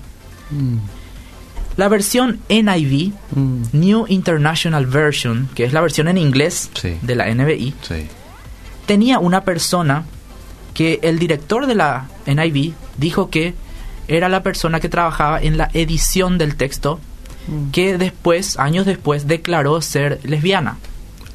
La 1.77 1.89
versión 1.89 2.41
NIV, 2.49 3.13
mm. 3.35 3.63
New 3.73 4.07
International 4.09 4.87
Version, 4.87 5.49
que 5.55 5.65
es 5.65 5.73
la 5.73 5.81
versión 5.81 6.09
en 6.09 6.19
inglés 6.19 6.71
de 7.03 7.15
la 7.15 7.33
NBI, 7.33 7.75
tenía 8.87 9.19
una 9.19 9.45
persona 9.45 10.05
que 10.75 11.01
el 11.03 11.19
director 11.19 11.67
de 11.67 11.75
la 11.75 12.09
NIV 12.27 12.75
dijo 12.97 13.31
que 13.31 13.55
era 14.09 14.29
la 14.29 14.43
persona 14.43 14.81
que 14.81 14.89
trabajaba 14.89 15.41
en 15.41 15.57
la 15.57 15.71
edición 15.73 16.39
del 16.39 16.57
texto, 16.57 17.01
mm. 17.47 17.71
que 17.71 17.99
después, 17.99 18.59
años 18.59 18.87
después, 18.87 19.27
declaró 19.27 19.81
ser 19.81 20.21
lesbiana. 20.25 20.79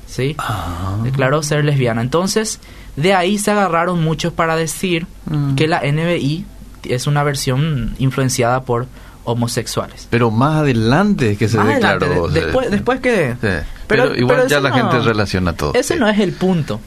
¿Sí? 0.07 0.35
Ah. 0.37 0.97
Declaró 1.03 1.43
ser 1.43 1.65
lesbiana. 1.65 2.01
Entonces, 2.01 2.59
de 2.95 3.13
ahí 3.13 3.37
se 3.37 3.51
agarraron 3.51 4.03
muchos 4.03 4.33
para 4.33 4.55
decir 4.55 5.05
mm. 5.25 5.55
que 5.55 5.67
la 5.67 5.81
NBI 5.81 6.45
es 6.83 7.07
una 7.07 7.23
versión 7.23 7.95
influenciada 7.99 8.63
por 8.63 8.87
homosexuales. 9.27 10.07
Pero 10.09 10.31
más 10.31 10.61
adelante 10.61 11.35
que 11.35 11.47
se 11.47 11.59
declaró. 11.59 12.27
después, 12.29 12.71
después 12.71 12.99
que... 13.01 13.35
Pero, 13.87 14.15
igual 14.15 14.47
ya 14.47 14.59
la 14.59 14.71
gente 14.71 14.99
relaciona 14.99 15.53
todo. 15.53 15.73
Ese 15.73 15.95
no 15.95 16.07
es 16.09 16.19
el 16.19 16.33
punto. 16.33 16.79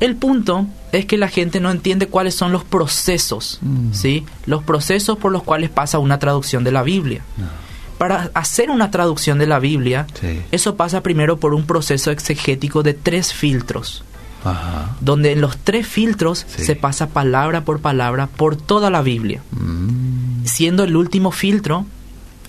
El 0.00 0.16
punto 0.16 0.66
es 0.92 1.06
que 1.06 1.16
la 1.16 1.28
gente 1.28 1.60
no 1.60 1.70
entiende 1.70 2.08
cuáles 2.08 2.34
son 2.34 2.52
los 2.52 2.64
procesos, 2.64 3.58
mm. 3.62 3.92
¿sí? 3.92 4.26
Los 4.46 4.62
procesos 4.62 5.18
por 5.18 5.32
los 5.32 5.42
cuales 5.42 5.70
pasa 5.70 5.98
una 5.98 6.18
traducción 6.18 6.64
de 6.64 6.72
la 6.72 6.82
Biblia. 6.82 7.22
Para 7.98 8.30
hacer 8.34 8.70
una 8.70 8.90
traducción 8.90 9.38
de 9.38 9.46
la 9.46 9.58
Biblia, 9.58 10.06
eso 10.50 10.76
pasa 10.76 11.02
primero 11.02 11.38
por 11.38 11.54
un 11.54 11.64
proceso 11.64 12.10
exegético 12.10 12.82
de 12.82 12.94
tres 12.94 13.32
filtros. 13.32 14.04
Donde 15.00 15.32
en 15.32 15.40
los 15.40 15.56
tres 15.58 15.86
filtros 15.86 16.46
se 16.48 16.76
pasa 16.76 17.08
palabra 17.08 17.64
por 17.64 17.80
palabra 17.80 18.26
por 18.26 18.56
toda 18.56 18.90
la 18.90 19.02
Biblia. 19.02 19.42
Mm 19.52 20.24
siendo 20.44 20.84
el 20.84 20.96
último 20.96 21.32
filtro, 21.32 21.86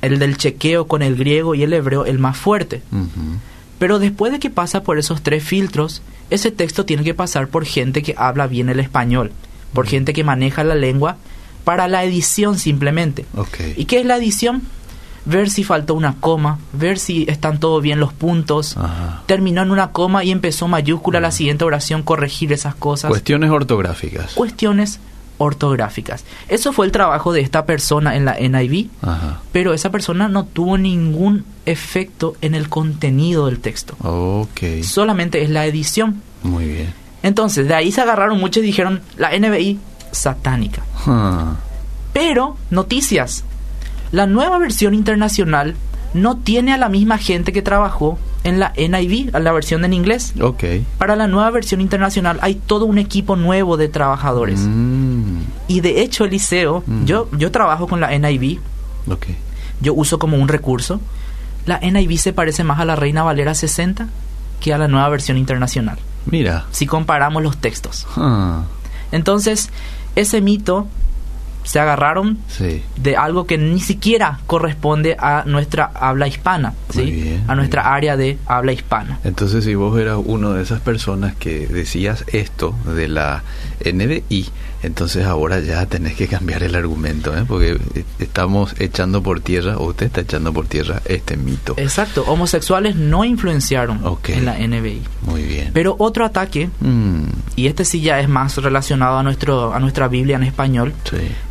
el 0.02 0.20
del 0.20 0.38
chequeo 0.38 0.88
con 0.88 1.02
el 1.02 1.16
griego 1.16 1.56
y 1.56 1.64
el 1.64 1.74
hebreo, 1.74 2.06
el 2.06 2.20
más 2.20 2.38
fuerte. 2.38 2.82
Pero 3.80 4.00
después 4.00 4.32
de 4.32 4.40
que 4.40 4.50
pasa 4.50 4.84
por 4.84 4.98
esos 4.98 5.22
tres 5.22 5.44
filtros, 5.44 6.02
ese 6.30 6.52
texto 6.52 6.86
tiene 6.86 7.04
que 7.04 7.14
pasar 7.14 7.48
por 7.48 7.66
gente 7.66 8.04
que 8.04 8.16
habla 8.18 8.48
bien 8.48 8.70
el 8.70 8.80
español, 8.80 9.32
por 9.74 9.88
gente 9.88 10.14
que 10.14 10.24
maneja 10.24 10.64
la 10.64 10.76
lengua, 10.76 11.18
para 11.64 11.88
la 11.88 12.04
edición 12.04 12.60
simplemente. 12.60 13.26
¿Y 13.76 13.86
qué 13.86 14.00
es 14.00 14.06
la 14.06 14.18
edición? 14.18 14.62
Ver 15.26 15.50
si 15.50 15.64
faltó 15.64 15.94
una 15.96 16.16
coma, 16.20 16.60
ver 16.74 17.00
si 17.00 17.26
están 17.28 17.60
todo 17.60 17.82
bien 17.82 18.00
los 18.00 18.14
puntos. 18.14 18.78
Terminó 19.26 19.62
en 19.62 19.72
una 19.72 19.92
coma 19.92 20.24
y 20.24 20.32
empezó 20.32 20.68
mayúscula 20.68 21.20
la 21.20 21.32
siguiente 21.32 21.66
oración, 21.66 22.04
corregir 22.04 22.54
esas 22.54 22.76
cosas. 22.76 23.10
Cuestiones 23.10 23.50
ortográficas. 23.50 24.34
Cuestiones 24.34 25.00
ortográficas. 25.38 26.24
Eso 26.48 26.72
fue 26.72 26.86
el 26.86 26.92
trabajo 26.92 27.34
de 27.34 27.42
esta 27.42 27.66
persona 27.66 28.16
en 28.16 28.26
la 28.26 28.38
NIV, 28.40 28.90
pero 29.52 29.74
esa 29.74 29.92
persona 29.92 30.28
no 30.30 30.46
tuvo 30.46 30.78
ningún 30.78 31.44
efecto 31.66 32.36
en 32.42 32.56
el 32.56 32.70
contenido 32.70 33.48
del 33.48 33.60
texto. 33.60 33.96
Okay. 34.00 34.84
Solamente 34.84 35.44
es 35.44 35.50
la 35.50 35.66
edición. 35.66 36.22
Muy 36.44 36.66
bien. 36.66 36.94
Entonces, 37.24 37.68
de 37.68 37.74
ahí 37.74 37.92
se 37.92 38.02
agarraron 38.02 38.40
muchos 38.40 38.64
y 38.64 38.68
dijeron, 38.68 39.02
la 39.18 39.38
NBI 39.38 39.80
satánica. 40.12 40.84
Pero, 42.14 42.56
noticias. 42.70 43.44
La 44.12 44.28
nueva 44.28 44.58
versión 44.58 44.94
internacional 44.94 45.76
no 46.14 46.38
tiene 46.38 46.74
a 46.74 46.78
la 46.78 46.90
misma 46.90 47.18
gente 47.18 47.52
que 47.52 47.62
trabajó 47.62 48.18
en 48.44 48.60
la 48.60 48.74
NIV, 48.78 49.36
a 49.36 49.40
la 49.40 49.52
versión 49.52 49.84
en 49.86 49.94
inglés. 49.94 50.34
Okay. 50.40 50.86
Para 50.98 51.16
la 51.16 51.28
nueva 51.28 51.50
versión 51.52 51.82
internacional 51.82 52.40
hay 52.42 52.56
todo 52.56 52.86
un 52.86 52.98
equipo 52.98 53.36
nuevo 53.36 53.76
de 53.76 53.90
trabajadores. 53.90 54.62
Mm. 54.62 55.42
Y 55.68 55.82
de 55.82 56.02
hecho, 56.02 56.26
Eliseo, 56.26 56.84
mm. 56.86 57.06
yo, 57.06 57.28
yo 57.38 57.52
trabajo 57.52 57.88
con 57.88 58.00
la 58.00 58.18
NIV. 58.18 58.60
Okay. 59.12 59.36
Yo 59.82 59.94
uso 59.94 60.20
como 60.20 60.38
un 60.38 60.48
recurso. 60.48 61.02
La 61.66 61.80
NIV 61.80 62.18
se 62.18 62.34
parece 62.34 62.64
más 62.64 62.80
a 62.80 62.86
la 62.86 62.96
Reina 62.96 63.24
Valera 63.24 63.54
60 63.54 64.08
que 64.60 64.74
a 64.74 64.78
la 64.78 64.88
nueva 64.88 65.10
versión 65.10 65.38
internacional. 65.38 65.98
Mira. 66.26 66.66
Si 66.72 66.86
comparamos 66.86 67.44
los 67.44 67.58
textos. 67.58 68.08
Ah. 68.16 68.64
Entonces, 69.12 69.70
ese 70.16 70.42
mito 70.42 70.88
se 71.66 71.80
agarraron 71.80 72.38
de 72.96 73.18
algo 73.18 73.46
que 73.46 73.58
ni 73.58 73.80
siquiera 73.80 74.40
corresponde 74.46 75.18
a 75.20 75.44
nuestra 75.46 75.92
habla 75.94 76.28
hispana, 76.28 76.74
¿sí? 76.90 77.42
a 77.48 77.56
nuestra 77.56 77.94
área 77.94 78.16
de 78.16 78.38
habla 78.46 78.72
hispana. 78.72 79.20
Entonces, 79.24 79.66
si 79.66 79.76
vos 79.76 80.00
eras 80.00 80.20
uno 80.24 80.54
de 80.54 80.64
esas 80.64 80.80
personas 80.80 81.36
que 81.36 81.68
decías 81.68 82.24
esto 82.28 82.76
de 82.96 83.08
la 83.08 83.44
NBI, 83.84 84.52
entonces 84.86 85.26
ahora 85.26 85.60
ya 85.62 85.86
tenés 85.88 86.16
que 86.16 86.28
cambiar 86.28 86.62
el 86.62 86.76
argumento, 86.76 87.36
¿eh? 87.36 87.44
porque 87.48 87.80
estamos 88.20 88.76
echando 88.80 89.24
por 89.24 89.40
tierra, 89.40 89.78
o 89.78 89.86
usted 89.86 90.06
está 90.06 90.22
echando 90.22 90.54
por 90.54 90.68
tierra 90.68 91.02
este 91.06 91.38
mito. 91.38 91.74
Exacto, 91.78 92.24
homosexuales 92.28 92.96
no 92.96 93.26
influenciaron 93.26 94.00
en 94.28 94.46
la 94.46 94.60
NBI. 94.60 95.02
Muy 95.24 95.42
bien. 95.42 95.72
Pero 95.74 95.96
otro 95.98 96.24
ataque, 96.24 96.70
mm. 96.80 97.24
y 97.56 97.66
este 97.66 97.84
sí 97.84 98.02
ya 98.02 98.20
es 98.20 98.30
más 98.30 98.58
relacionado 98.58 99.18
a, 99.18 99.24
nuestro, 99.24 99.74
a 99.74 99.80
nuestra 99.80 100.08
Biblia 100.08 100.36
en 100.36 100.44
español, 100.44 100.94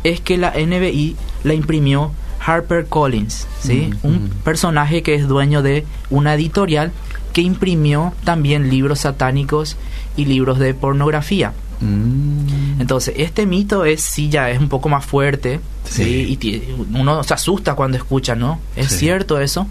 es 0.05 0.21
que 0.21 0.37
la 0.37 0.51
NBI 0.51 1.15
la 1.43 1.53
imprimió 1.55 2.11
Harper 2.39 2.85
Collins, 2.85 3.47
¿sí? 3.59 3.89
Mm, 4.03 4.07
un 4.07 4.13
mm. 4.13 4.29
personaje 4.43 5.01
que 5.01 5.15
es 5.15 5.27
dueño 5.27 5.63
de 5.63 5.83
una 6.11 6.35
editorial 6.35 6.91
que 7.33 7.41
imprimió 7.41 8.13
también 8.23 8.69
libros 8.69 8.99
satánicos 8.99 9.77
y 10.15 10.25
libros 10.25 10.59
de 10.59 10.75
pornografía. 10.75 11.53
Mm. 11.81 12.79
Entonces, 12.79 13.15
este 13.17 13.47
mito 13.47 13.83
es 13.83 14.01
sí 14.01 14.29
ya 14.29 14.51
es 14.51 14.59
un 14.59 14.69
poco 14.69 14.89
más 14.89 15.03
fuerte, 15.03 15.59
sí, 15.85 16.37
y 16.39 16.75
uno 16.93 17.23
se 17.23 17.33
asusta 17.33 17.73
cuando 17.73 17.97
escucha, 17.97 18.35
¿no? 18.35 18.59
¿Es 18.75 18.95
cierto 18.95 19.39
eso? 19.41 19.67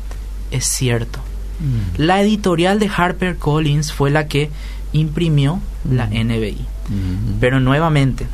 Es 0.51 0.67
cierto. 0.67 1.21
La 1.97 2.21
editorial 2.21 2.81
de 2.81 2.91
Harper 2.95 3.37
Collins 3.37 3.93
fue 3.93 4.11
la 4.11 4.27
que 4.27 4.51
imprimió 4.93 5.61
la. 5.89 6.07
NBI. 6.07 6.59
Pero 7.41 7.61
nuevamente, 7.61 8.27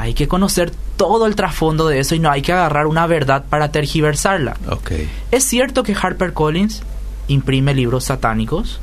hay 0.00 0.14
que 0.14 0.28
conocer 0.28 0.72
todo 0.96 1.26
el 1.26 1.34
trasfondo 1.36 1.88
de 1.88 2.00
eso 2.00 2.14
y 2.14 2.18
no 2.18 2.30
hay 2.30 2.42
que 2.42 2.52
agarrar 2.52 2.86
una 2.86 3.06
verdad 3.06 3.44
para 3.48 3.70
tergiversarla. 3.70 4.56
Okay. 4.68 5.08
Es 5.30 5.44
cierto 5.44 5.82
que 5.82 5.94
Harper 6.00 6.32
Collins 6.32 6.82
imprime 7.28 7.74
libros 7.74 8.04
satánicos, 8.04 8.80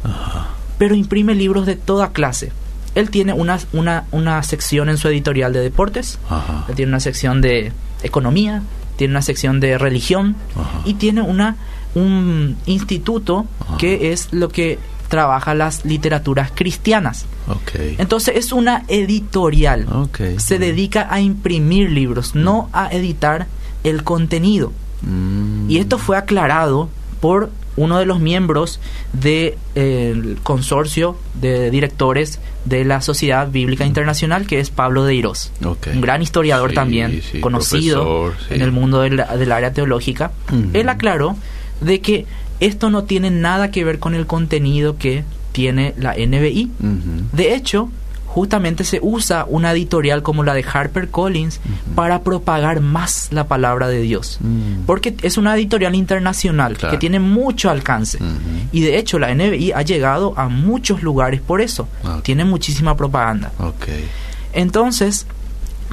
pero 0.78 0.96
imprime 0.96 1.34
libros 1.34 1.66
de 1.66 1.76
toda 1.76 2.12
clase. 2.12 2.52
Él 2.96 3.10
tiene 3.10 3.34
una, 3.34 3.60
una, 3.74 4.06
una 4.12 4.42
sección 4.44 4.90
en 4.90 4.98
su 4.98 5.08
editorial 5.08 5.54
de 5.54 5.60
deportes, 5.60 6.20
él 6.70 6.76
tiene 6.76 6.92
una 6.92 7.00
sección 7.00 7.42
de 7.42 7.72
economía, 8.04 8.62
tiene 8.96 9.14
una 9.14 9.22
sección 9.22 9.60
de 9.60 9.78
religión 9.78 10.36
y 10.86 10.96
tiene 10.96 11.22
una 11.22 11.58
un 11.96 12.58
instituto 12.68 13.48
que 13.80 14.12
es 14.12 14.32
lo 14.32 14.50
que 14.50 14.78
trabaja 15.08 15.54
las 15.54 15.86
literaturas 15.86 16.52
cristianas. 16.54 17.26
Entonces 17.98 18.36
es 18.36 18.52
una 18.52 18.84
editorial. 18.88 19.88
Se 20.38 20.60
dedica 20.60 21.08
a 21.10 21.22
imprimir 21.22 21.92
libros, 21.92 22.36
no 22.36 22.70
a 22.74 22.90
editar 22.92 23.48
el 23.84 24.04
contenido. 24.04 24.72
Mm. 25.02 25.70
Y 25.70 25.78
esto 25.78 25.98
fue 25.98 26.18
aclarado 26.18 26.90
por 27.22 27.52
uno 27.78 28.00
de 28.00 28.06
los 28.06 28.20
miembros 28.20 28.80
del 29.14 30.38
consorcio 30.44 31.16
de 31.36 31.70
directores 31.70 32.40
de 32.66 32.84
la 32.84 33.02
Sociedad 33.02 33.50
Bíblica 33.50 33.86
Internacional, 33.86 34.48
que 34.48 34.60
es 34.60 34.72
Pablo 34.72 35.06
de 35.06 35.16
Irós, 35.16 35.52
un 35.62 36.02
gran 36.02 36.22
historiador 36.22 36.74
también, 36.74 37.22
conocido 37.40 38.34
en 38.50 38.62
el 38.62 38.72
mundo 38.72 39.02
del, 39.02 39.22
área 39.52 39.72
teológica. 39.74 40.32
Él 40.74 40.90
aclaró 40.90 41.38
de 41.80 42.02
que 42.02 42.26
esto 42.60 42.90
no 42.90 43.04
tiene 43.04 43.32
nada 43.32 43.72
que 43.72 43.84
ver 43.84 44.00
con 44.00 44.16
el 44.16 44.26
contenido 44.26 44.98
que 44.98 45.24
tiene 45.52 45.94
la 45.98 46.14
NBI. 46.14 46.72
De 47.34 47.56
hecho, 47.56 47.90
justamente 48.26 48.84
se 48.84 49.00
usa 49.02 49.46
una 49.50 49.72
editorial 49.72 50.22
como 50.22 50.44
la 50.44 50.54
de 50.54 50.64
Harper 50.72 51.10
Collins 51.10 51.60
para 51.96 52.22
propagar 52.22 52.82
más 52.82 53.30
la 53.32 53.48
palabra 53.48 53.88
de 53.88 54.02
Dios. 54.02 54.38
Mm. 54.42 54.86
Porque 54.86 55.16
es 55.24 55.38
una 55.38 55.56
editorial 55.56 55.96
internacional 55.96 56.78
que 56.78 56.98
tiene 56.98 57.20
mucho 57.20 57.72
alcance. 57.72 58.20
Y 58.72 58.82
de 58.82 59.00
hecho 59.00 59.18
la 59.18 59.34
NBI 59.34 59.72
ha 59.72 59.82
llegado 59.82 60.38
a 60.38 60.50
muchos 60.50 61.02
lugares 61.02 61.42
por 61.42 61.62
eso. 61.62 61.88
Tiene 62.22 62.46
muchísima 62.46 62.96
propaganda. 62.96 63.52
Entonces, 64.54 65.26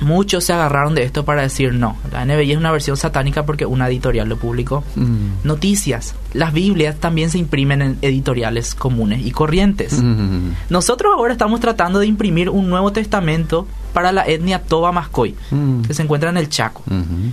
muchos 0.01 0.45
se 0.45 0.53
agarraron 0.53 0.95
de 0.95 1.03
esto 1.03 1.25
para 1.25 1.43
decir 1.43 1.75
no, 1.75 1.97
la 2.13 2.25
NBI 2.25 2.53
es 2.53 2.59
una 2.59 2.73
versión 2.73 2.97
satánica 2.97 3.47
porque 3.47 3.67
una 3.67 3.89
editorial 3.89 4.29
lo 4.29 4.37
publicó. 4.37 4.85
Mm. 4.97 5.45
Noticias, 5.45 6.15
las 6.33 6.53
Biblias 6.53 6.97
también 6.99 7.31
se 7.31 7.39
imprimen 7.39 7.83
en 7.83 7.99
editoriales 8.03 8.75
comunes 8.75 9.25
y 9.25 9.31
corrientes. 9.31 10.01
Mm. 10.01 10.51
Nosotros 10.71 11.13
ahora 11.17 11.33
estamos 11.33 11.61
tratando 11.61 11.99
de 11.99 12.07
imprimir 12.07 12.51
un 12.51 12.69
Nuevo 12.69 12.93
Testamento 12.93 13.67
para 13.93 14.13
la 14.13 14.27
etnia 14.27 14.63
Toba 14.63 14.93
Mascoy, 14.93 15.35
mm. 15.51 15.83
que 15.83 15.95
se 15.95 16.03
encuentra 16.03 16.31
en 16.31 16.37
el 16.37 16.49
Chaco. 16.49 16.83
Mm-hmm. 16.89 17.33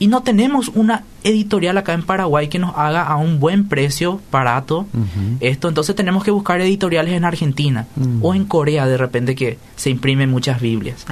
Y 0.00 0.06
no 0.06 0.22
tenemos 0.22 0.68
una 0.74 1.04
editorial 1.24 1.76
acá 1.76 1.92
en 1.92 2.02
Paraguay 2.02 2.48
que 2.48 2.58
nos 2.58 2.74
haga 2.74 3.02
a 3.02 3.16
un 3.16 3.38
buen 3.38 3.68
precio, 3.68 4.18
barato, 4.32 4.86
mm-hmm. 4.94 5.36
esto. 5.40 5.68
Entonces 5.68 5.94
tenemos 5.94 6.24
que 6.24 6.30
buscar 6.30 6.58
editoriales 6.62 7.12
en 7.12 7.26
Argentina 7.26 7.86
o 8.22 8.34
en 8.34 8.46
Corea 8.46 8.86
de 8.86 8.96
repente 8.96 9.34
que 9.34 9.58
se 9.76 9.90
imprimen 9.90 10.30
muchas 10.30 10.58
Biblias. 10.60 11.04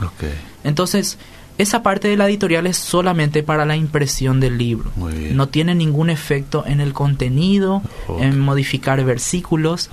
Entonces, 0.64 1.18
esa 1.59 1.83
parte 1.83 2.07
de 2.07 2.16
la 2.16 2.29
editorial 2.29 2.66
es 2.68 2.77
solamente 2.77 3.42
para 3.42 3.64
la 3.64 3.77
impresión 3.77 4.38
del 4.38 4.59
libro. 4.59 4.92
No 5.33 5.49
tiene 5.49 5.75
ningún 5.75 6.09
efecto 6.09 6.64
en 6.66 6.81
el 6.81 6.92
contenido, 6.92 7.83
en 8.21 8.38
modificar 8.38 9.03
versículos. 9.05 9.90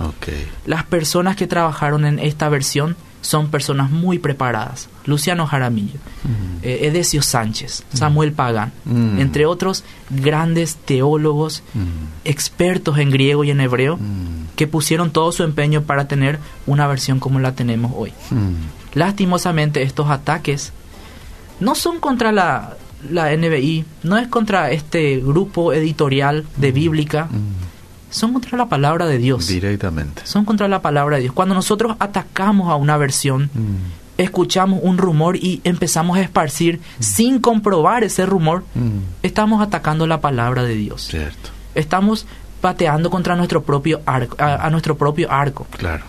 Las 0.64 0.84
personas 0.84 1.34
que 1.34 1.48
trabajaron 1.48 2.04
en 2.04 2.20
esta 2.20 2.48
versión 2.48 2.96
son 3.20 3.48
personas 3.48 3.90
muy 3.90 4.20
preparadas. 4.20 4.88
Luciano 5.04 5.46
Jaramillo, 5.46 5.98
eh, 6.62 6.80
Edesio 6.82 7.22
Sánchez, 7.22 7.82
Samuel 7.92 8.32
Pagán, 8.32 8.72
entre 9.18 9.46
otros 9.46 9.82
grandes 10.10 10.76
teólogos, 10.76 11.64
expertos 12.24 12.98
en 12.98 13.10
griego 13.10 13.42
y 13.42 13.50
en 13.50 13.60
hebreo, 13.60 13.98
que 14.54 14.68
pusieron 14.68 15.10
todo 15.10 15.32
su 15.32 15.42
empeño 15.42 15.82
para 15.82 16.06
tener 16.06 16.38
una 16.66 16.86
versión 16.86 17.18
como 17.18 17.40
la 17.40 17.56
tenemos 17.56 17.92
hoy. 17.96 18.12
Lastimosamente 18.96 19.82
estos 19.82 20.08
ataques 20.08 20.72
no 21.60 21.74
son 21.74 22.00
contra 22.00 22.32
la, 22.32 22.78
la 23.10 23.36
NBI, 23.36 23.84
no 24.02 24.16
es 24.16 24.26
contra 24.26 24.70
este 24.70 25.18
grupo 25.18 25.74
editorial 25.74 26.46
de 26.56 26.72
Bíblica, 26.72 27.28
son 28.08 28.32
contra 28.32 28.56
la 28.56 28.70
palabra 28.70 29.04
de 29.04 29.18
Dios. 29.18 29.48
Directamente. 29.48 30.22
Son 30.24 30.46
contra 30.46 30.66
la 30.66 30.80
palabra 30.80 31.16
de 31.16 31.24
Dios. 31.24 31.34
Cuando 31.34 31.54
nosotros 31.54 31.94
atacamos 31.98 32.70
a 32.70 32.76
una 32.76 32.96
versión, 32.96 33.50
escuchamos 34.16 34.80
un 34.82 34.96
rumor 34.96 35.36
y 35.36 35.60
empezamos 35.64 36.16
a 36.16 36.22
esparcir 36.22 36.80
sin 36.98 37.38
comprobar 37.38 38.02
ese 38.02 38.24
rumor, 38.24 38.64
estamos 39.22 39.60
atacando 39.60 40.06
la 40.06 40.22
palabra 40.22 40.62
de 40.62 40.74
Dios. 40.74 41.06
Cierto. 41.08 41.50
Estamos 41.74 42.26
pateando 42.62 43.10
contra 43.10 43.36
nuestro 43.36 43.62
propio 43.62 44.00
arco, 44.06 44.36
a 44.38 44.70
nuestro 44.70 44.96
propio 44.96 45.30
arco. 45.30 45.66
Claro. 45.76 46.04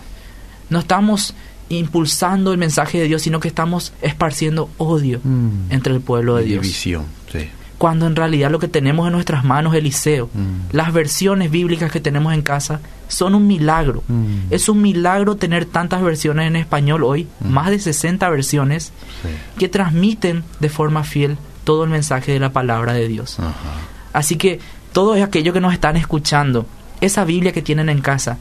No 0.70 0.78
estamos 0.78 1.34
impulsando 1.68 2.52
el 2.52 2.58
mensaje 2.58 2.98
de 2.98 3.04
Dios, 3.04 3.22
sino 3.22 3.40
que 3.40 3.48
estamos 3.48 3.92
esparciendo 4.02 4.70
odio 4.78 5.20
mm. 5.22 5.70
entre 5.70 5.94
el 5.94 6.00
pueblo 6.00 6.36
de 6.36 6.44
Dios. 6.44 6.62
División, 6.62 7.06
sí. 7.32 7.48
Cuando 7.78 8.06
en 8.06 8.16
realidad 8.16 8.50
lo 8.50 8.58
que 8.58 8.66
tenemos 8.66 9.06
en 9.06 9.12
nuestras 9.12 9.44
manos, 9.44 9.74
Eliseo, 9.74 10.30
mm. 10.32 10.74
las 10.74 10.92
versiones 10.92 11.50
bíblicas 11.50 11.92
que 11.92 12.00
tenemos 12.00 12.34
en 12.34 12.42
casa, 12.42 12.80
son 13.06 13.34
un 13.34 13.46
milagro. 13.46 14.02
Mm. 14.08 14.50
Es 14.50 14.68
un 14.68 14.82
milagro 14.82 15.36
tener 15.36 15.64
tantas 15.64 16.02
versiones 16.02 16.46
en 16.46 16.56
español 16.56 17.04
hoy, 17.04 17.28
más 17.40 17.70
de 17.70 17.78
60 17.78 18.28
versiones, 18.30 18.92
que 19.58 19.68
transmiten 19.68 20.44
de 20.60 20.68
forma 20.68 21.04
fiel 21.04 21.38
todo 21.64 21.84
el 21.84 21.90
mensaje 21.90 22.32
de 22.32 22.40
la 22.40 22.52
palabra 22.52 22.94
de 22.94 23.08
Dios. 23.08 23.38
Así 24.12 24.36
que 24.36 24.58
todos 24.92 25.20
aquellos 25.20 25.54
que 25.54 25.60
nos 25.60 25.72
están 25.72 25.96
escuchando, 25.96 26.66
esa 27.00 27.24
Biblia 27.24 27.52
que 27.52 27.62
tienen 27.62 27.88
en 27.88 28.00
casa, 28.00 28.38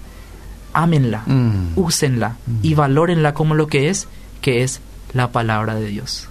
ámenla, 0.78 1.24
mm. 1.26 1.72
úsenla 1.76 2.38
y 2.62 2.74
mm. 2.74 2.78
valórenla 2.78 3.34
como 3.34 3.56
lo 3.56 3.68
que 3.68 3.90
es, 3.90 4.08
que 4.42 4.64
es 4.64 4.80
la 5.14 5.32
palabra 5.32 5.76
de 5.76 5.88
Dios. 5.88 6.30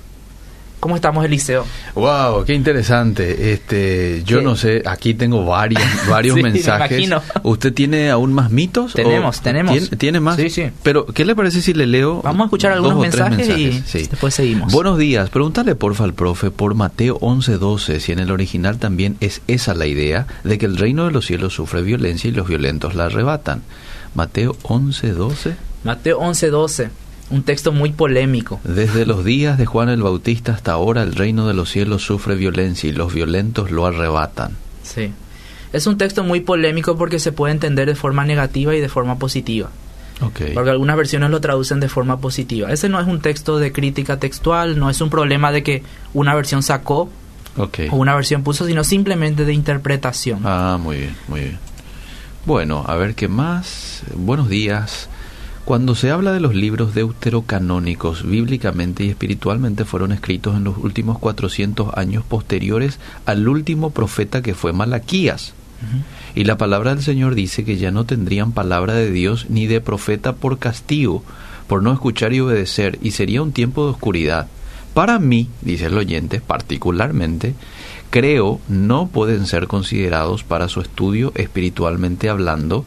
¿Cómo 0.78 0.94
estamos, 0.94 1.24
Eliseo? 1.24 1.64
Wow, 1.96 2.44
qué 2.44 2.54
interesante. 2.54 3.52
Este, 3.52 4.22
yo 4.24 4.42
no 4.42 4.54
sé, 4.54 4.82
aquí 4.86 5.14
tengo 5.14 5.44
varios, 5.46 5.82
varios 6.08 6.36
mensajes. 6.36 7.10
¿Usted 7.42 7.72
tiene 7.72 8.10
aún 8.10 8.32
más 8.32 8.52
mitos? 8.52 8.92
Tenemos, 8.92 9.40
tenemos. 9.40 9.90
¿Tiene, 9.98 10.20
más? 10.20 10.36
Sí, 10.36 10.48
sí. 10.48 10.70
Pero, 10.84 11.06
¿qué 11.06 11.24
le 11.24 11.34
parece 11.34 11.60
si 11.60 11.74
le 11.74 11.86
leo? 11.86 12.20
Vamos 12.22 12.42
a 12.42 12.44
escuchar 12.44 12.72
algunos 12.72 13.00
mensajes, 13.00 13.48
y 13.48 13.82
después 14.06 14.34
seguimos. 14.34 14.72
Buenos 14.72 14.96
días. 14.96 15.28
Pregúntale, 15.30 15.74
porfa, 15.74 16.04
al 16.04 16.14
profe 16.14 16.52
por 16.52 16.74
Mateo 16.74 17.18
11:12, 17.18 17.98
si 17.98 18.12
en 18.12 18.20
el 18.20 18.30
original 18.30 18.78
también 18.78 19.16
es 19.20 19.42
esa 19.48 19.74
la 19.74 19.86
idea 19.86 20.28
de 20.44 20.56
que 20.58 20.66
el 20.66 20.76
reino 20.76 21.06
de 21.06 21.10
los 21.10 21.26
cielos 21.26 21.54
sufre 21.54 21.82
violencia 21.82 22.28
y 22.28 22.32
los 22.32 22.46
violentos 22.46 22.94
la 22.94 23.06
arrebatan. 23.06 23.62
Mateo 24.16 24.56
11:12. 24.62 25.54
Mateo 25.84 26.18
11:12 26.20 26.90
un 27.28 27.42
texto 27.42 27.72
muy 27.72 27.90
polémico. 27.90 28.60
Desde 28.62 29.04
los 29.04 29.24
días 29.24 29.58
de 29.58 29.66
Juan 29.66 29.88
el 29.88 30.02
Bautista 30.02 30.52
hasta 30.52 30.72
ahora 30.72 31.02
el 31.02 31.14
reino 31.14 31.48
de 31.48 31.54
los 31.54 31.70
cielos 31.70 32.02
sufre 32.02 32.36
violencia 32.36 32.88
y 32.88 32.92
los 32.92 33.12
violentos 33.12 33.70
lo 33.70 33.86
arrebatan. 33.86 34.56
Sí. 34.82 35.12
Es 35.72 35.86
un 35.86 35.98
texto 35.98 36.22
muy 36.22 36.40
polémico 36.40 36.96
porque 36.96 37.18
se 37.18 37.32
puede 37.32 37.52
entender 37.52 37.88
de 37.88 37.96
forma 37.96 38.24
negativa 38.24 38.74
y 38.74 38.80
de 38.80 38.88
forma 38.88 39.18
positiva. 39.18 39.70
Okay. 40.20 40.54
Porque 40.54 40.70
algunas 40.70 40.96
versiones 40.96 41.30
lo 41.30 41.40
traducen 41.40 41.80
de 41.80 41.88
forma 41.88 42.20
positiva. 42.20 42.72
Ese 42.72 42.88
no 42.88 43.00
es 43.00 43.06
un 43.06 43.20
texto 43.20 43.58
de 43.58 43.72
crítica 43.72 44.18
textual, 44.18 44.78
no 44.78 44.88
es 44.88 45.00
un 45.00 45.10
problema 45.10 45.52
de 45.52 45.62
que 45.62 45.82
una 46.14 46.34
versión 46.34 46.62
sacó 46.62 47.10
okay. 47.56 47.88
o 47.90 47.96
una 47.96 48.14
versión 48.14 48.42
puso, 48.42 48.66
sino 48.66 48.84
simplemente 48.84 49.44
de 49.44 49.52
interpretación. 49.52 50.40
Ah, 50.44 50.78
muy 50.80 50.98
bien, 50.98 51.16
muy 51.28 51.40
bien. 51.40 51.58
Bueno, 52.46 52.84
a 52.86 52.94
ver 52.94 53.16
qué 53.16 53.26
más. 53.26 54.04
Buenos 54.14 54.48
días. 54.48 55.08
Cuando 55.64 55.96
se 55.96 56.12
habla 56.12 56.30
de 56.30 56.38
los 56.38 56.54
libros 56.54 56.94
deuterocanónicos, 56.94 58.24
bíblicamente 58.24 59.04
y 59.04 59.08
espiritualmente 59.08 59.84
fueron 59.84 60.12
escritos 60.12 60.54
en 60.54 60.62
los 60.62 60.78
últimos 60.78 61.18
400 61.18 61.94
años 61.96 62.22
posteriores 62.22 63.00
al 63.26 63.48
último 63.48 63.90
profeta 63.90 64.42
que 64.42 64.54
fue 64.54 64.72
Malaquías. 64.72 65.54
Y 66.36 66.44
la 66.44 66.56
palabra 66.56 66.94
del 66.94 67.02
Señor 67.02 67.34
dice 67.34 67.64
que 67.64 67.78
ya 67.78 67.90
no 67.90 68.04
tendrían 68.04 68.52
palabra 68.52 68.94
de 68.94 69.10
Dios 69.10 69.46
ni 69.48 69.66
de 69.66 69.80
profeta 69.80 70.36
por 70.36 70.60
castigo, 70.60 71.24
por 71.66 71.82
no 71.82 71.92
escuchar 71.92 72.32
y 72.32 72.38
obedecer, 72.38 73.00
y 73.02 73.10
sería 73.10 73.42
un 73.42 73.50
tiempo 73.50 73.86
de 73.86 73.90
oscuridad. 73.90 74.46
Para 74.94 75.18
mí, 75.18 75.48
dice 75.62 75.86
el 75.86 75.98
oyente, 75.98 76.40
particularmente, 76.40 77.54
creo 78.10 78.60
no 78.68 79.08
pueden 79.08 79.46
ser 79.46 79.66
considerados 79.66 80.44
para 80.44 80.68
su 80.68 80.80
estudio 80.80 81.32
espiritualmente 81.34 82.28
hablando, 82.28 82.84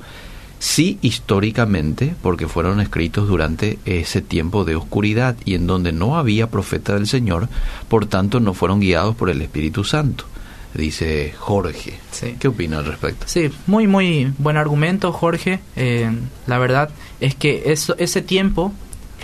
sí 0.59 0.99
históricamente, 1.01 2.15
porque 2.21 2.47
fueron 2.47 2.81
escritos 2.81 3.27
durante 3.27 3.79
ese 3.85 4.21
tiempo 4.21 4.65
de 4.65 4.75
oscuridad 4.75 5.35
y 5.45 5.55
en 5.55 5.67
donde 5.67 5.91
no 5.91 6.17
había 6.17 6.49
profeta 6.49 6.93
del 6.95 7.07
Señor, 7.07 7.49
por 7.87 8.05
tanto 8.05 8.39
no 8.39 8.53
fueron 8.53 8.79
guiados 8.79 9.15
por 9.15 9.29
el 9.29 9.41
Espíritu 9.41 9.83
Santo. 9.83 10.25
Dice 10.73 11.33
Jorge. 11.35 11.97
¿Qué 12.39 12.47
opina 12.47 12.77
al 12.77 12.85
respecto? 12.85 13.25
Sí, 13.27 13.49
muy, 13.65 13.87
muy 13.87 14.31
buen 14.37 14.55
argumento, 14.55 15.11
Jorge. 15.11 15.61
Eh, 15.75 16.11
la 16.45 16.59
verdad 16.59 16.91
es 17.19 17.33
que 17.33 17.63
eso, 17.71 17.95
ese 17.97 18.21
tiempo 18.21 18.71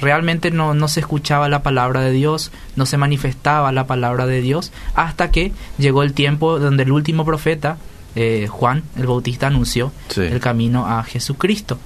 realmente 0.01 0.51
no, 0.51 0.73
no 0.73 0.87
se 0.87 0.99
escuchaba 0.99 1.49
la 1.49 1.63
palabra 1.63 2.01
de 2.01 2.11
Dios, 2.11 2.51
no 2.75 2.85
se 2.85 2.97
manifestaba 2.97 3.71
la 3.71 3.87
palabra 3.87 4.25
de 4.25 4.41
Dios, 4.41 4.71
hasta 4.93 5.31
que 5.31 5.51
llegó 5.77 6.03
el 6.03 6.13
tiempo 6.13 6.59
donde 6.59 6.83
el 6.83 6.91
último 6.91 7.25
profeta, 7.25 7.77
eh, 8.15 8.47
Juan 8.49 8.83
el 8.97 9.07
Bautista 9.07 9.47
anunció 9.47 9.91
el 10.15 10.39
camino 10.39 10.87
a 10.87 11.03
Jesucristo. 11.03 11.77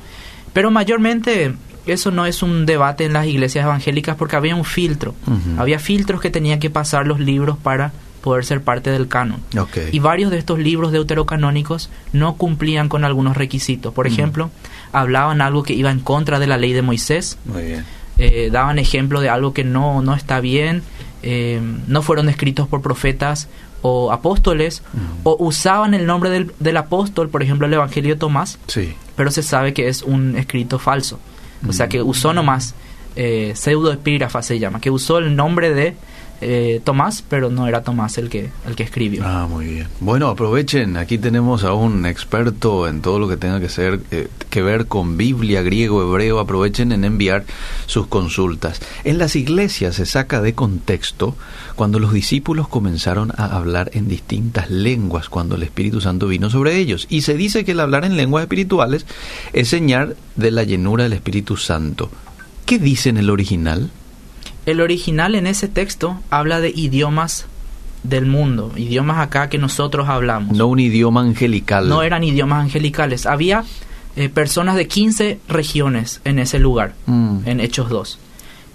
Pero 0.53 0.71
mayormente 0.71 1.53
eso 1.85 2.11
no 2.11 2.25
es 2.25 2.43
un 2.43 2.65
debate 2.65 3.05
en 3.05 3.13
las 3.13 3.25
iglesias 3.25 3.65
evangélicas 3.65 4.15
porque 4.15 4.35
había 4.35 4.55
un 4.55 4.65
filtro. 4.65 5.15
Había 5.57 5.79
filtros 5.79 6.21
que 6.21 6.29
tenían 6.29 6.59
que 6.59 6.69
pasar 6.69 7.07
los 7.07 7.19
libros 7.19 7.57
para 7.57 7.91
poder 8.21 8.45
ser 8.45 8.61
parte 8.61 8.91
del 8.91 9.07
canon. 9.07 9.39
Y 9.91 9.99
varios 9.99 10.31
de 10.31 10.37
estos 10.37 10.59
libros 10.59 10.91
deuterocanónicos 10.91 11.89
no 12.13 12.35
cumplían 12.35 12.89
con 12.89 13.05
algunos 13.05 13.37
requisitos. 13.37 13.93
Por 13.93 14.07
ejemplo, 14.07 14.51
hablaban 14.91 15.41
algo 15.41 15.63
que 15.63 15.73
iba 15.73 15.91
en 15.91 15.99
contra 15.99 16.39
de 16.39 16.47
la 16.47 16.57
ley 16.57 16.73
de 16.73 16.81
Moisés. 16.81 17.37
Eh, 18.19 18.49
daban 18.51 18.79
ejemplo 18.79 19.21
de 19.21 19.29
algo 19.29 19.53
que 19.53 19.63
no, 19.63 20.01
no 20.01 20.13
está 20.13 20.39
bien. 20.41 20.83
Eh, 21.23 21.61
no 21.87 22.01
fueron 22.01 22.29
escritos 22.29 22.67
por 22.67 22.81
profetas 22.81 23.47
o 23.81 24.11
apóstoles 24.11 24.83
o 25.23 25.37
usaban 25.39 25.93
el 25.93 26.05
nombre 26.05 26.29
del, 26.29 26.51
del, 26.59 26.77
apóstol, 26.77 27.29
por 27.29 27.41
ejemplo 27.43 27.65
el 27.65 27.73
Evangelio 27.73 28.13
de 28.13 28.19
Tomás, 28.19 28.59
sí. 28.67 28.93
pero 29.15 29.31
se 29.31 29.41
sabe 29.41 29.73
que 29.73 29.87
es 29.87 30.03
un 30.03 30.35
escrito 30.35 30.79
falso. 30.79 31.19
O 31.67 31.73
sea 31.73 31.89
que 31.89 32.01
usó 32.01 32.33
nomás 32.33 32.73
eh, 33.15 33.53
pseudo 33.55 33.91
epígrafa 33.91 34.41
se 34.41 34.59
llama, 34.59 34.79
que 34.79 34.91
usó 34.91 35.17
el 35.17 35.35
nombre 35.35 35.73
de 35.73 35.95
eh, 36.41 36.81
Tomás, 36.83 37.23
pero 37.27 37.49
no 37.49 37.67
era 37.67 37.83
Tomás 37.83 38.17
el 38.17 38.29
que, 38.29 38.49
el 38.67 38.75
que 38.75 38.83
escribió. 38.83 39.23
Ah, 39.25 39.47
muy 39.49 39.65
bien. 39.65 39.87
Bueno, 39.99 40.27
aprovechen, 40.27 40.97
aquí 40.97 41.17
tenemos 41.17 41.63
a 41.63 41.73
un 41.73 42.05
experto 42.05 42.87
en 42.87 43.01
todo 43.01 43.19
lo 43.19 43.27
que 43.27 43.37
tenga 43.37 43.59
que, 43.59 43.69
ser, 43.69 43.99
eh, 44.11 44.27
que 44.49 44.61
ver 44.61 44.87
con 44.87 45.17
Biblia, 45.17 45.61
griego, 45.61 46.01
hebreo, 46.01 46.39
aprovechen 46.39 46.91
en 46.91 47.03
enviar 47.03 47.45
sus 47.85 48.07
consultas. 48.07 48.81
En 49.03 49.17
las 49.17 49.35
iglesias 49.35 49.95
se 49.95 50.05
saca 50.05 50.41
de 50.41 50.53
contexto 50.53 51.35
cuando 51.75 51.99
los 51.99 52.13
discípulos 52.13 52.67
comenzaron 52.67 53.31
a 53.37 53.45
hablar 53.57 53.91
en 53.93 54.07
distintas 54.07 54.69
lenguas 54.69 55.29
cuando 55.29 55.55
el 55.55 55.63
Espíritu 55.63 56.01
Santo 56.01 56.27
vino 56.27 56.49
sobre 56.49 56.77
ellos. 56.77 57.07
Y 57.09 57.21
se 57.21 57.35
dice 57.35 57.65
que 57.65 57.71
el 57.71 57.79
hablar 57.79 58.05
en 58.05 58.17
lenguas 58.17 58.43
espirituales 58.43 59.05
es 59.53 59.67
señal 59.69 60.15
de 60.35 60.51
la 60.51 60.63
llenura 60.63 61.03
del 61.03 61.13
Espíritu 61.13 61.57
Santo. 61.57 62.09
¿Qué 62.65 62.79
dice 62.79 63.09
en 63.09 63.17
el 63.17 63.29
original? 63.29 63.89
El 64.69 64.81
original 64.81 65.33
en 65.33 65.47
ese 65.47 65.67
texto 65.67 66.19
habla 66.29 66.59
de 66.59 66.69
idiomas 66.69 67.47
del 68.03 68.27
mundo, 68.27 68.71
idiomas 68.75 69.17
acá 69.17 69.49
que 69.49 69.57
nosotros 69.57 70.07
hablamos. 70.07 70.55
No 70.55 70.67
un 70.67 70.79
idioma 70.79 71.21
angelical. 71.21 71.89
No 71.89 72.03
eran 72.03 72.23
idiomas 72.23 72.65
angelicales. 72.65 73.25
Había 73.25 73.63
eh, 74.15 74.29
personas 74.29 74.75
de 74.75 74.87
15 74.87 75.39
regiones 75.47 76.21
en 76.23 76.37
ese 76.37 76.59
lugar, 76.59 76.93
mm. 77.07 77.39
en 77.45 77.59
Hechos 77.61 77.89
2. 77.89 78.19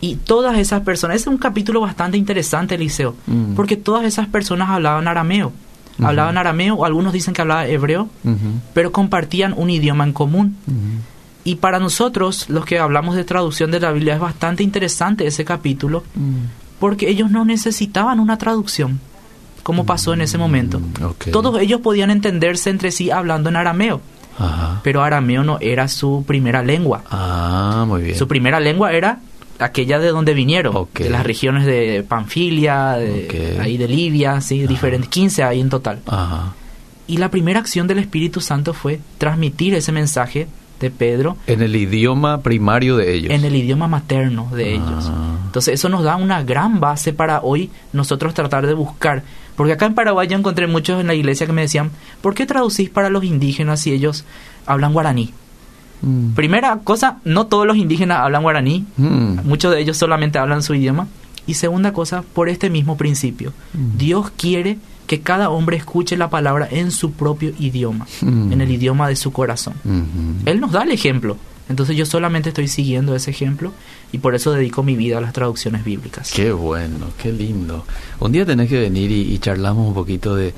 Y 0.01 0.17
todas 0.17 0.59
esas 0.59 0.81
personas, 0.81 1.19
es 1.19 1.29
un 1.29 1.39
capítulo 1.39 1.81
bastante 1.81 2.19
interesante, 2.19 2.75
Eliseo, 2.75 3.15
mm. 3.29 3.55
porque 3.55 3.77
todas 3.77 4.05
esas 4.05 4.27
personas 4.27 4.71
hablaban 4.71 5.07
arameo. 5.07 5.53
Hablaban 6.03 6.37
arameo, 6.37 6.85
algunos 6.85 7.13
dicen 7.13 7.35
que 7.35 7.43
hablaban 7.43 7.71
hebreo, 7.71 8.09
pero 8.73 8.91
compartían 8.91 9.55
un 9.57 9.71
idioma 9.71 10.03
en 10.03 10.13
común. 10.13 10.57
Y 11.45 11.57
para 11.57 11.79
nosotros, 11.79 12.49
los 12.49 12.65
que 12.65 12.79
hablamos 12.79 13.17
de 13.17 13.25
traducción 13.25 13.71
de 13.71 13.79
la 13.79 13.93
Biblia, 13.93 14.15
es 14.15 14.21
bastante 14.21 14.63
interesante 14.63 15.27
ese 15.27 15.45
capítulo, 15.45 16.03
mm. 16.15 16.79
porque 16.81 17.09
ellos 17.09 17.31
no 17.31 17.45
necesitaban 17.45 18.19
una 18.19 18.39
traducción, 18.39 18.99
como 19.63 19.85
pasó 19.85 20.15
en 20.15 20.23
ese 20.23 20.39
momento. 20.39 20.81
Mm, 20.81 21.31
Todos 21.31 21.61
ellos 21.61 21.83
podían 21.83 22.11
entenderse 22.11 22.71
entre 22.71 22.91
sí 22.91 23.11
hablando 23.11 23.51
en 23.51 23.57
arameo. 23.57 24.01
Pero 24.83 25.05
arameo 25.05 25.45
no 25.45 25.59
era 25.61 25.87
su 25.87 26.25
primera 26.27 26.63
lengua. 26.63 27.05
Ah, 27.09 27.85
muy 27.87 28.03
bien. 28.03 28.19
Su 28.19 28.27
primera 28.27 28.59
lengua 28.59 28.93
era 28.93 29.21
aquella 29.59 30.01
de 30.01 30.09
donde 30.09 30.35
vinieron, 30.35 30.89
de 30.95 31.11
las 31.11 31.25
regiones 31.25 31.67
de 31.67 32.05
Panfilia, 32.07 32.93
de, 32.93 33.59
ahí 33.61 33.77
de 33.77 33.87
Libia, 33.87 34.41
sí, 34.41 34.67
diferentes, 34.67 35.09
15 35.09 35.45
ahí 35.45 35.61
en 35.61 35.71
total. 35.71 36.01
Y 37.07 37.19
la 37.19 37.31
primera 37.31 37.61
acción 37.61 37.87
del 37.87 37.99
Espíritu 37.99 38.41
Santo 38.41 38.73
fue 38.73 38.99
transmitir 39.19 39.75
ese 39.75 39.93
mensaje 39.93 40.49
de 40.85 40.91
Pedro. 40.91 41.37
En 41.47 41.63
el 41.63 41.75
idioma 41.75 42.43
primario 42.43 42.97
de 42.97 43.15
ellos. 43.15 43.33
En 43.33 43.45
el 43.45 43.57
idioma 43.57 43.89
materno 43.89 44.49
de 44.55 44.65
ah. 44.65 44.69
ellos. 44.69 45.11
Entonces 45.47 45.75
eso 45.75 45.89
nos 45.89 46.05
da 46.05 46.17
una 46.17 46.43
gran 46.43 46.81
base 46.81 47.13
para 47.13 47.41
hoy 47.41 47.71
nosotros 47.93 48.35
tratar 48.35 48.67
de 48.67 48.75
buscar. 48.75 49.23
Porque 49.57 49.73
acá 49.73 49.87
en 49.87 49.95
Paraguay 49.95 50.29
yo 50.29 50.37
encontré 50.37 50.67
muchos 50.67 51.01
en 51.01 51.07
la 51.07 51.15
iglesia 51.15 51.47
que 51.47 51.53
me 51.53 51.63
decían, 51.63 51.91
¿por 52.21 52.35
qué 52.35 52.45
traducís 52.45 52.91
para 52.91 53.09
los 53.09 53.25
indígenas 53.25 53.81
si 53.81 53.93
ellos 53.93 54.25
hablan 54.67 54.93
guaraní? 54.93 55.33
Mm. 56.03 56.33
Primera 56.35 56.79
cosa, 56.85 57.19
no 57.25 57.47
todos 57.47 57.67
los 57.67 57.77
indígenas 57.77 58.19
hablan 58.19 58.43
guaraní, 58.43 58.85
mm. 58.97 59.39
muchos 59.45 59.73
de 59.73 59.81
ellos 59.81 59.97
solamente 59.97 60.39
hablan 60.39 60.63
su 60.63 60.75
idioma. 60.75 61.07
Y 61.47 61.55
segunda 61.55 61.93
cosa, 61.93 62.25
por 62.35 62.49
este 62.49 62.69
mismo 62.69 62.97
principio, 62.97 63.53
mm. 63.73 63.99
Dios 63.99 64.31
quiere 64.37 64.79
que 65.07 65.21
cada 65.21 65.51
hombre 65.51 65.77
escuche 65.77 66.17
la 66.17 66.31
palabra 66.31 66.69
en 66.71 66.91
su 66.91 67.13
propio 67.13 67.53
idioma, 67.59 68.07
mm. 68.21 68.53
en 68.53 68.61
el 68.61 68.71
idioma 68.71 69.09
de 69.09 69.17
su 69.17 69.33
corazón. 69.33 69.75
Mm-hmm. 69.87 70.47
Él 70.47 70.61
nos 70.61 70.73
da 70.73 70.83
el 70.83 70.91
ejemplo. 70.91 71.37
Entonces 71.69 71.97
yo 71.97 72.05
solamente 72.05 72.51
estoy 72.51 72.69
siguiendo 72.69 73.17
ese 73.17 73.31
ejemplo 73.31 73.73
y 74.13 74.19
por 74.19 74.35
eso 74.35 74.53
dedico 74.53 74.83
mi 74.83 74.97
vida 74.97 75.17
a 75.17 75.21
las 75.23 75.33
traducciones 75.33 75.83
bíblicas. 75.83 76.31
Qué 76.31 76.53
bueno, 76.53 77.07
qué 77.23 77.33
lindo. 77.33 77.87
Un 78.21 78.33
día 78.33 78.45
tenés 78.45 78.69
que 78.69 78.79
venir 78.79 79.11
y, 79.11 79.39
charlamos 79.39 79.89
un 79.89 79.95
poquito 79.95 80.37
de, 80.37 80.53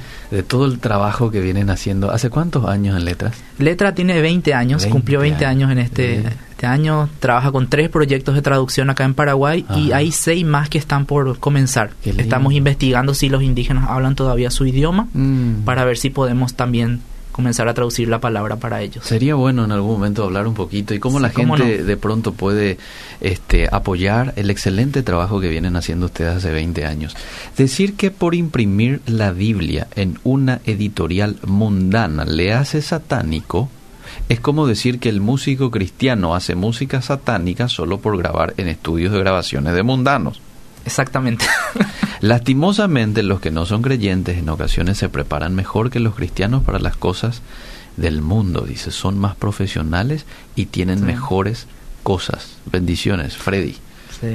todo 0.48 0.66
el 0.66 0.80
trabajo 0.80 1.30
que 1.30 1.40
vienen 1.40 1.70
haciendo. 1.70 2.10
¿Hace 2.10 2.28
cuántos 2.28 2.66
años 2.66 2.96
en 2.96 3.04
Letras? 3.04 3.36
Letra 3.58 3.94
tiene 3.94 4.20
20 4.20 4.52
años, 4.52 4.84
cumplió 4.86 5.20
20 5.20 5.46
años, 5.46 5.70
en 5.70 5.78
este 5.78 6.24
Este 6.56 6.66
año 6.66 7.10
trabaja 7.20 7.52
con 7.52 7.68
tres 7.68 7.90
proyectos 7.90 8.34
de 8.34 8.40
traducción 8.40 8.88
acá 8.88 9.04
en 9.04 9.12
Paraguay 9.12 9.66
y 9.76 9.92
hay 9.92 10.10
seis 10.10 10.42
más 10.42 10.70
que 10.70 10.78
están 10.78 11.04
por 11.04 11.38
comenzar. 11.38 11.90
Estamos 12.02 12.54
investigando 12.54 13.12
si 13.12 13.28
los 13.28 13.42
indígenas 13.42 13.90
hablan 13.90 14.14
todavía 14.14 14.50
su 14.50 14.64
idioma 14.64 15.06
mm. 15.12 15.64
para 15.66 15.84
ver 15.84 15.98
si 15.98 16.08
podemos 16.08 16.54
también 16.54 17.02
comenzar 17.30 17.68
a 17.68 17.74
traducir 17.74 18.08
la 18.08 18.22
palabra 18.22 18.56
para 18.56 18.80
ellos. 18.80 19.04
Sería 19.04 19.34
bueno 19.34 19.66
en 19.66 19.72
algún 19.72 19.92
momento 19.92 20.24
hablar 20.24 20.46
un 20.46 20.54
poquito 20.54 20.94
y 20.94 20.98
cómo 20.98 21.20
la 21.20 21.28
gente 21.28 21.84
de 21.84 21.96
pronto 21.98 22.32
puede 22.32 22.78
este, 23.20 23.68
apoyar 23.70 24.32
el 24.36 24.48
excelente 24.48 25.02
trabajo 25.02 25.38
que 25.38 25.50
vienen 25.50 25.76
haciendo 25.76 26.06
ustedes 26.06 26.36
hace 26.36 26.52
20 26.52 26.86
años. 26.86 27.14
Decir 27.58 27.96
que 27.96 28.10
por 28.10 28.34
imprimir 28.34 29.02
la 29.04 29.32
Biblia 29.32 29.88
en 29.94 30.18
una 30.24 30.62
editorial 30.64 31.36
mundana 31.44 32.24
le 32.24 32.54
hace 32.54 32.80
satánico 32.80 33.68
es 34.28 34.40
como 34.40 34.66
decir 34.66 34.98
que 34.98 35.08
el 35.08 35.20
músico 35.20 35.70
cristiano 35.70 36.34
hace 36.34 36.54
música 36.54 37.02
satánica 37.02 37.68
solo 37.68 37.98
por 37.98 38.16
grabar 38.16 38.54
en 38.56 38.68
estudios 38.68 39.12
de 39.12 39.20
grabaciones 39.20 39.74
de 39.74 39.82
mundanos. 39.82 40.40
Exactamente. 40.84 41.44
Lastimosamente 42.20 43.22
los 43.22 43.40
que 43.40 43.50
no 43.50 43.66
son 43.66 43.82
creyentes 43.82 44.38
en 44.38 44.48
ocasiones 44.48 44.98
se 44.98 45.08
preparan 45.08 45.54
mejor 45.54 45.90
que 45.90 46.00
los 46.00 46.14
cristianos 46.14 46.62
para 46.62 46.78
las 46.78 46.96
cosas 46.96 47.42
del 47.96 48.20
mundo, 48.22 48.62
dice, 48.62 48.90
son 48.90 49.18
más 49.18 49.36
profesionales 49.36 50.26
y 50.54 50.66
tienen 50.66 51.04
mejores 51.04 51.66
cosas. 52.02 52.58
Bendiciones, 52.66 53.36
Freddy. 53.36 53.76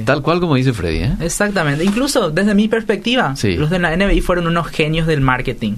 Tal 0.04 0.22
cual 0.22 0.40
como 0.40 0.54
dice 0.54 0.72
Freddy. 0.72 0.98
¿eh? 0.98 1.16
Exactamente. 1.20 1.84
Incluso 1.84 2.30
desde 2.30 2.54
mi 2.54 2.68
perspectiva, 2.68 3.34
los 3.42 3.70
de 3.70 3.78
la 3.78 3.96
NBI 3.96 4.20
fueron 4.20 4.46
unos 4.46 4.68
genios 4.68 5.06
del 5.06 5.20
marketing, 5.20 5.74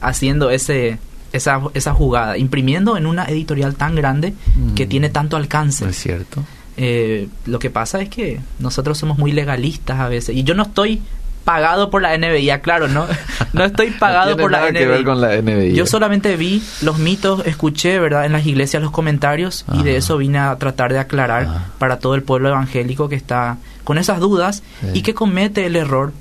haciendo 0.00 0.50
ese, 0.50 0.98
esa, 1.36 1.60
esa 1.74 1.94
jugada, 1.94 2.38
imprimiendo 2.38 2.96
en 2.96 3.06
una 3.06 3.24
editorial 3.26 3.74
tan 3.74 3.94
grande 3.94 4.34
que 4.74 4.86
mm. 4.86 4.88
tiene 4.88 5.08
tanto 5.10 5.36
alcance. 5.36 5.88
Es 5.88 5.96
cierto. 5.96 6.44
Eh, 6.76 7.28
lo 7.46 7.58
que 7.58 7.70
pasa 7.70 8.02
es 8.02 8.08
que 8.08 8.40
nosotros 8.58 8.98
somos 8.98 9.18
muy 9.18 9.32
legalistas 9.32 10.00
a 10.00 10.08
veces. 10.08 10.36
Y 10.36 10.44
yo 10.44 10.54
no 10.54 10.64
estoy 10.64 11.02
pagado 11.46 11.90
por 11.90 12.02
la 12.02 12.18
NBI, 12.18 12.50
claro, 12.60 12.88
no, 12.88 13.06
no 13.52 13.64
estoy 13.64 13.90
pagado 14.00 14.36
por 14.36 14.50
la, 14.50 14.68
NBI. 14.68 15.04
con 15.04 15.20
la 15.20 15.40
NBI. 15.40 15.74
Yo 15.74 15.86
solamente 15.86 16.36
vi 16.36 16.60
los 16.82 16.98
mitos, 16.98 17.46
escuché, 17.46 18.00
¿verdad?, 18.00 18.26
en 18.26 18.32
las 18.32 18.44
iglesias 18.44 18.82
los 18.82 18.90
comentarios 18.90 19.64
y 19.72 19.84
de 19.84 19.96
eso 19.96 20.18
vine 20.18 20.38
a 20.38 20.56
tratar 20.56 20.92
de 20.92 20.98
aclarar 20.98 21.68
para 21.78 22.00
todo 22.00 22.16
el 22.16 22.24
pueblo 22.24 22.48
evangélico 22.48 23.08
que 23.08 23.14
está 23.14 23.58
con 23.84 23.96
esas 23.96 24.18
dudas 24.18 24.64
y 24.92 25.02
que 25.02 25.14
comete 25.14 25.66
el 25.66 25.76
error, 25.76 26.12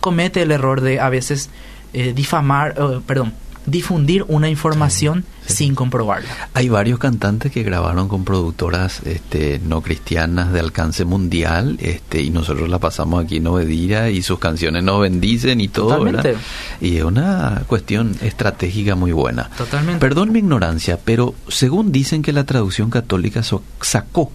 comete 0.00 0.42
el 0.42 0.52
error 0.52 0.80
de 0.80 1.00
a 1.00 1.08
veces 1.08 1.50
eh, 1.92 2.12
difamar, 2.14 2.76
eh, 2.78 3.00
perdón, 3.04 3.32
difundir 3.66 4.24
una 4.28 4.48
información 4.48 5.24
sin 5.46 5.74
comprobarla. 5.74 6.28
Hay 6.54 6.68
varios 6.68 6.98
cantantes 6.98 7.50
que 7.52 7.62
grabaron 7.62 8.08
con 8.08 8.24
productoras 8.24 9.00
este, 9.06 9.60
no 9.64 9.80
cristianas 9.80 10.52
de 10.52 10.60
alcance 10.60 11.04
mundial 11.04 11.78
este, 11.80 12.22
y 12.22 12.30
nosotros 12.30 12.68
la 12.68 12.78
pasamos 12.78 13.24
aquí 13.24 13.38
en 13.38 13.46
Obedira 13.46 14.10
y 14.10 14.22
sus 14.22 14.38
canciones 14.38 14.84
nos 14.84 15.00
bendicen 15.00 15.60
y 15.60 15.68
todo, 15.68 16.02
¿verdad? 16.02 16.34
Y 16.80 16.98
es 16.98 17.04
una 17.04 17.62
cuestión 17.66 18.14
estratégica 18.20 18.94
muy 18.94 19.12
buena. 19.12 19.50
Totalmente. 19.56 20.00
Perdón 20.00 20.32
mi 20.32 20.40
ignorancia, 20.40 20.98
pero 21.02 21.34
según 21.48 21.92
dicen 21.92 22.22
que 22.22 22.32
la 22.32 22.44
traducción 22.44 22.90
católica 22.90 23.42
sacó 23.80 24.30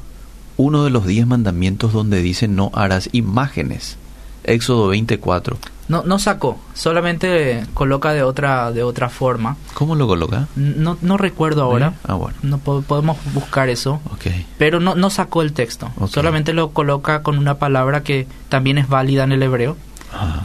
uno 0.57 0.83
de 0.83 0.89
los 0.89 1.05
diez 1.05 1.25
mandamientos 1.27 1.93
donde 1.93 2.21
dice 2.21 2.47
no 2.47 2.71
harás 2.73 3.09
imágenes. 3.11 3.97
Éxodo 4.43 4.87
24. 4.89 5.57
No, 5.87 6.03
no 6.03 6.17
sacó, 6.17 6.59
solamente 6.73 7.65
coloca 7.73 8.13
de 8.13 8.23
otra 8.23 8.71
de 8.71 8.83
otra 8.83 9.09
forma. 9.09 9.57
¿Cómo 9.73 9.95
lo 9.95 10.07
coloca? 10.07 10.47
No, 10.55 10.97
no 11.01 11.17
recuerdo 11.17 11.63
ahora. 11.63 11.95
Ah, 12.05 12.13
bueno. 12.13 12.37
No 12.41 12.57
podemos 12.59 13.17
buscar 13.33 13.69
eso. 13.69 13.99
Okay. 14.13 14.45
Pero 14.57 14.79
no, 14.79 14.95
no 14.95 15.09
sacó 15.09 15.41
el 15.41 15.51
texto. 15.53 15.91
Solamente 16.07 16.53
lo 16.53 16.69
coloca 16.69 17.21
con 17.21 17.37
una 17.37 17.55
palabra 17.55 18.03
que 18.03 18.27
también 18.49 18.77
es 18.77 18.87
válida 18.87 19.25
en 19.25 19.33
el 19.33 19.43
hebreo. 19.43 19.75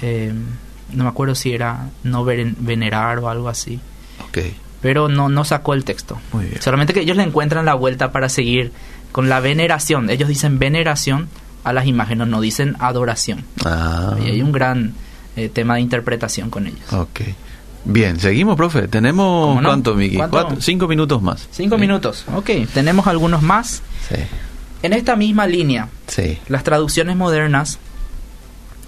Eh, 0.02 0.32
no 0.92 1.04
me 1.04 1.10
acuerdo 1.10 1.34
si 1.34 1.52
era 1.52 1.90
no 2.02 2.24
venerar 2.24 3.18
o 3.18 3.28
algo 3.28 3.48
así. 3.48 3.80
Okay. 4.28 4.56
Pero 4.80 5.08
no, 5.08 5.28
no 5.28 5.44
sacó 5.44 5.74
el 5.74 5.84
texto. 5.84 6.18
Muy 6.32 6.46
bien. 6.46 6.62
Solamente 6.62 6.92
que 6.92 7.00
ellos 7.00 7.16
le 7.16 7.22
encuentran 7.22 7.64
la 7.64 7.74
vuelta 7.74 8.10
para 8.10 8.28
seguir 8.28 8.72
con 9.12 9.28
la 9.28 9.40
veneración. 9.40 10.10
Ellos 10.10 10.28
dicen 10.28 10.58
veneración 10.58 11.28
a 11.64 11.72
las 11.72 11.86
imágenes, 11.86 12.28
no 12.28 12.40
dicen 12.40 12.76
adoración. 12.78 13.44
Ah. 13.64 14.16
Y 14.20 14.30
hay 14.30 14.42
un 14.42 14.52
gran 14.52 14.94
eh, 15.38 15.48
tema 15.48 15.76
de 15.76 15.82
interpretación 15.82 16.50
con 16.50 16.66
ellos. 16.66 16.92
Ok. 16.92 17.20
Bien, 17.84 18.18
seguimos, 18.18 18.56
profe. 18.56 18.88
Tenemos, 18.88 19.62
¿cuánto, 19.62 19.94
Miki? 19.94 20.18
cinco 20.58 20.88
minutos 20.88 21.22
más. 21.22 21.48
Cinco 21.50 21.78
minutos, 21.78 22.24
ok. 22.34 22.50
Tenemos 22.74 23.06
algunos 23.06 23.42
más. 23.42 23.82
Sí. 24.08 24.16
En 24.82 24.92
esta 24.92 25.16
misma 25.16 25.46
línea, 25.46 25.88
sí. 26.06 26.38
las 26.48 26.64
traducciones 26.64 27.16
modernas 27.16 27.78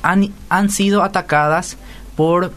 han, 0.03 0.33
han 0.49 0.71
sido 0.71 1.03
atacadas 1.03 1.77
por 2.17 2.53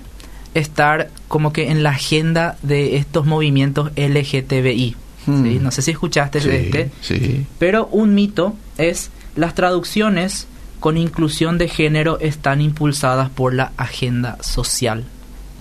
estar 0.53 1.09
como 1.27 1.53
que 1.53 1.71
en 1.71 1.83
la 1.83 1.91
agenda 1.91 2.57
de 2.61 2.97
estos 2.97 3.25
movimientos 3.25 3.91
LGTBI. 3.95 4.95
Hmm. 5.25 5.63
No 5.63 5.71
sé 5.71 5.81
si 5.81 5.91
escuchaste 5.91 6.39
de 6.39 6.65
este. 6.65 6.91
Sí. 7.01 7.45
Pero 7.59 7.87
un 7.87 8.13
mito 8.13 8.55
es 8.77 9.09
las 9.35 9.55
traducciones 9.55 10.47
con 10.83 10.97
inclusión 10.97 11.57
de 11.57 11.69
género 11.69 12.19
están 12.19 12.59
impulsadas 12.59 13.29
por 13.29 13.53
la 13.53 13.71
agenda 13.77 14.37
social 14.41 15.05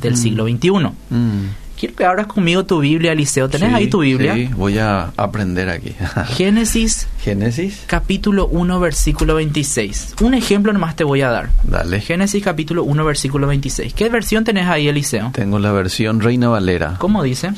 del 0.00 0.14
mm. 0.14 0.16
siglo 0.16 0.48
XXI. 0.48 0.70
Mm. 1.10 1.46
Quiero 1.78 1.94
que 1.94 2.04
abras 2.04 2.26
conmigo 2.26 2.64
tu 2.66 2.80
Biblia, 2.80 3.12
Eliseo. 3.12 3.48
¿Tenés 3.48 3.72
ahí 3.72 3.88
tu 3.88 4.00
Biblia? 4.00 4.34
Sí, 4.34 4.50
voy 4.56 4.78
a 4.78 5.12
aprender 5.16 5.70
aquí. 5.70 5.94
Génesis. 6.34 7.06
Génesis. 7.20 7.84
Capítulo 7.86 8.48
1, 8.48 8.80
versículo 8.80 9.36
26. 9.36 10.16
Un 10.22 10.34
ejemplo 10.34 10.72
nomás 10.72 10.96
te 10.96 11.04
voy 11.04 11.22
a 11.22 11.30
dar. 11.30 11.50
Dale. 11.62 12.00
Génesis 12.00 12.42
capítulo 12.42 12.82
1, 12.82 13.04
versículo 13.04 13.46
26. 13.46 13.94
¿Qué 13.94 14.08
versión 14.08 14.42
tenés 14.42 14.66
ahí, 14.66 14.88
Eliseo? 14.88 15.30
Tengo 15.32 15.60
la 15.60 15.70
versión 15.70 16.18
Reina 16.18 16.48
Valera. 16.48 16.96
¿Cómo 16.98 17.22
dice? 17.22 17.52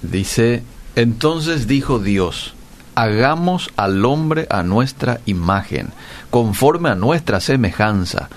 Dice, 0.00 0.62
entonces 0.96 1.66
dijo 1.66 1.98
Dios, 1.98 2.54
hagamos 2.94 3.70
al 3.76 4.04
hombre 4.04 4.46
a 4.50 4.62
nuestra 4.62 5.20
imagen, 5.26 5.88
conforme 6.30 6.90
a 6.90 6.94
nuestra 6.94 7.40
semejanza, 7.40 8.28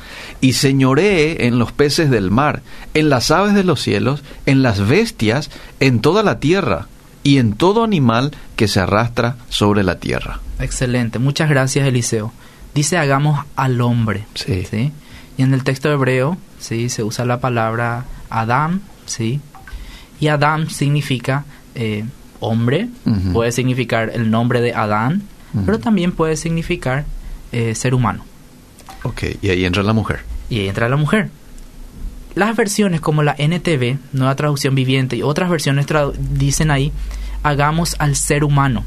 y 0.41 0.53
señoree 0.53 1.47
en 1.47 1.59
los 1.59 1.71
peces 1.71 2.09
del 2.09 2.31
mar, 2.31 2.61
en 2.93 3.09
las 3.09 3.31
aves 3.31 3.53
de 3.53 3.63
los 3.63 3.81
cielos, 3.81 4.23
en 4.45 4.63
las 4.63 4.87
bestias, 4.87 5.49
en 5.79 5.99
toda 5.99 6.23
la 6.23 6.39
tierra, 6.39 6.87
y 7.25 7.39
en 7.39 7.53
todo 7.53 7.83
animal 7.83 8.31
que 8.55 8.67
se 8.67 8.79
arrastra 8.79 9.35
sobre 9.49 9.83
la 9.83 9.95
tierra. 9.95 10.39
Excelente, 10.59 11.17
muchas 11.17 11.49
gracias 11.49 11.87
Eliseo. 11.87 12.31
Dice 12.75 12.99
hagamos 12.99 13.43
al 13.55 13.81
hombre. 13.81 14.25
Sí. 14.35 14.91
Y 15.35 15.41
en 15.41 15.53
el 15.53 15.63
texto 15.63 15.91
hebreo, 15.91 16.37
sí, 16.59 16.87
se 16.87 17.03
usa 17.03 17.25
la 17.25 17.39
palabra 17.39 18.05
Adam, 18.29 18.81
sí. 19.07 19.41
Y 20.19 20.27
Adam 20.27 20.69
significa 20.69 21.45
eh, 21.73 22.05
hombre, 22.39 22.89
puede 23.33 23.51
significar 23.51 24.11
el 24.13 24.31
nombre 24.31 24.61
de 24.61 24.73
Adán, 24.73 25.23
pero 25.65 25.79
también 25.79 26.11
puede 26.11 26.35
significar 26.35 27.05
eh, 27.51 27.75
ser 27.75 27.93
humano. 27.93 28.25
Ok, 29.03 29.23
y 29.41 29.49
ahí 29.49 29.65
entra 29.65 29.83
la 29.83 29.93
mujer. 29.93 30.21
Y 30.49 30.59
ahí 30.59 30.67
entra 30.67 30.89
la 30.89 30.97
mujer. 30.97 31.29
Las 32.33 32.55
versiones 32.55 32.99
como 32.99 33.23
la 33.23 33.35
NTV, 33.37 33.97
Nueva 34.11 34.35
Traducción 34.35 34.75
Viviente, 34.75 35.15
y 35.15 35.21
otras 35.21 35.49
versiones 35.49 35.85
dicen 36.17 36.69
ahí, 36.71 36.91
hagamos 37.43 37.95
al 37.99 38.15
ser 38.15 38.43
humano. 38.43 38.83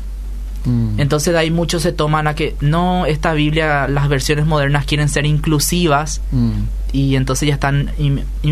Mm. 0.65 1.01
Entonces 1.01 1.33
de 1.33 1.39
ahí 1.39 1.51
muchos 1.51 1.83
se 1.83 1.93
toman 1.93 2.27
a 2.27 2.35
que 2.35 2.57
no, 2.61 3.07
esta 3.07 3.33
Biblia, 3.33 3.89
las 3.89 4.09
versiones 4.09 4.47
modernas 4.47 4.85
quieren 4.85 5.09
ser 5.09 5.25
inclusivas 5.25 6.21
mm. 6.33 6.51
y 6.93 7.17
entonces 7.17 7.49
ya 7.49 7.55
están 7.55 7.91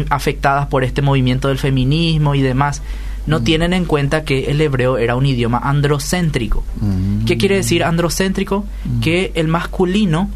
afectadas 0.09 0.67
por 0.69 0.85
este 0.85 1.03
movimiento 1.03 1.49
del 1.49 1.59
feminismo 1.59 2.35
y 2.35 2.43
demás 2.43 2.83
no 3.27 3.41
mm. 3.41 3.45
tienen 3.45 3.73
en 3.73 3.85
cuenta 3.85 4.25
que 4.25 4.51
el 4.51 4.61
hebreo 4.61 4.99
era 4.99 5.17
un 5.17 5.27
idioma 5.27 5.59
androcéntrico. 5.59 6.65
¿Qué 7.27 7.37
quiere 7.37 7.57
decir 7.57 7.85
androcéntrico? 7.85 8.65
Que 9.01 9.33
el 9.35 9.49
masculino, 9.49 10.31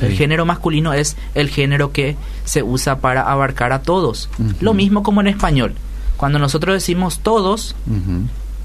el 0.00 0.12
género 0.12 0.46
masculino 0.46 0.92
es 0.92 1.16
el 1.34 1.48
género 1.48 1.92
que 1.92 2.16
se 2.44 2.62
usa 2.62 2.98
para 2.98 3.22
abarcar 3.22 3.72
a 3.72 3.82
todos. 3.82 4.28
Lo 4.60 4.74
mismo 4.74 5.02
como 5.02 5.20
en 5.20 5.28
español. 5.28 5.74
Cuando 6.16 6.38
nosotros 6.38 6.74
decimos 6.74 7.20
todos, 7.20 7.74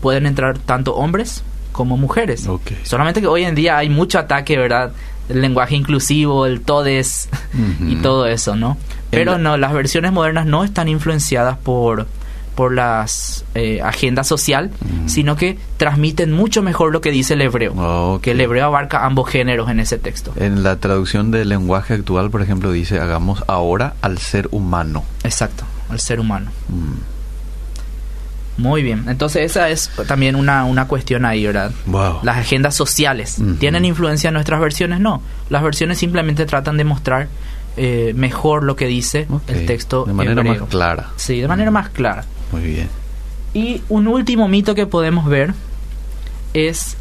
pueden 0.01 0.25
entrar 0.25 0.57
tanto 0.57 0.95
hombres 0.95 1.43
como 1.71 1.97
mujeres. 1.97 2.47
Solamente 2.83 3.21
que 3.21 3.27
hoy 3.27 3.43
en 3.43 3.55
día 3.55 3.77
hay 3.77 3.89
mucho 3.89 4.19
ataque, 4.19 4.57
¿verdad? 4.57 4.91
El 5.29 5.41
lenguaje 5.41 5.75
inclusivo, 5.75 6.45
el 6.45 6.61
todes 6.61 7.29
y 7.87 7.95
todo 7.97 8.27
eso, 8.27 8.55
¿no? 8.55 8.77
Pero 9.09 9.37
no, 9.37 9.57
las 9.57 9.73
versiones 9.73 10.11
modernas 10.11 10.45
no 10.45 10.63
están 10.63 10.87
influenciadas 10.87 11.57
por 11.57 12.07
por 12.55 12.73
las 12.73 13.45
eh, 13.55 13.81
agenda 13.81 14.23
social, 14.23 14.71
sino 15.05 15.35
que 15.35 15.57
transmiten 15.77 16.31
mucho 16.31 16.61
mejor 16.61 16.91
lo 16.91 17.01
que 17.01 17.11
dice 17.11 17.33
el 17.33 17.41
hebreo, 17.41 18.19
que 18.21 18.31
el 18.31 18.41
hebreo 18.41 18.65
abarca 18.65 19.05
ambos 19.05 19.29
géneros 19.29 19.69
en 19.69 19.79
ese 19.79 19.97
texto. 19.97 20.33
En 20.35 20.63
la 20.63 20.75
traducción 20.77 21.31
del 21.31 21.49
lenguaje 21.49 21.93
actual, 21.93 22.29
por 22.29 22.41
ejemplo, 22.41 22.71
dice 22.71 22.99
hagamos 22.99 23.43
ahora 23.47 23.93
al 24.01 24.17
ser 24.17 24.47
humano. 24.51 25.03
Exacto, 25.23 25.63
al 25.89 25.99
ser 25.99 26.19
humano. 26.19 26.51
Muy 28.57 28.83
bien, 28.83 29.05
entonces 29.07 29.49
esa 29.49 29.69
es 29.69 29.89
también 30.07 30.35
una, 30.35 30.65
una 30.65 30.87
cuestión 30.87 31.25
ahí, 31.25 31.45
¿verdad? 31.45 31.71
Wow. 31.85 32.19
Las 32.23 32.37
agendas 32.37 32.75
sociales, 32.75 33.37
¿tienen 33.59 33.85
influencia 33.85 34.27
en 34.27 34.33
nuestras 34.33 34.59
versiones? 34.59 34.99
No, 34.99 35.21
las 35.49 35.63
versiones 35.63 35.97
simplemente 35.97 36.45
tratan 36.45 36.77
de 36.77 36.83
mostrar 36.83 37.27
eh, 37.77 38.11
mejor 38.15 38.63
lo 38.63 38.75
que 38.75 38.87
dice 38.87 39.27
el 39.47 39.65
texto. 39.65 40.03
De 40.05 40.13
manera 40.13 40.43
más 40.43 40.61
clara. 40.69 41.09
Sí, 41.15 41.39
de 41.39 41.47
manera 41.47 41.71
más 41.71 41.89
clara. 41.89 42.25
Muy 42.51 42.61
bien. 42.61 42.89
Y 43.53 43.81
un 43.89 44.07
último 44.07 44.47
mito 44.47 44.75
que 44.75 44.85
podemos 44.85 45.25
ver 45.25 45.53
es 46.53 46.97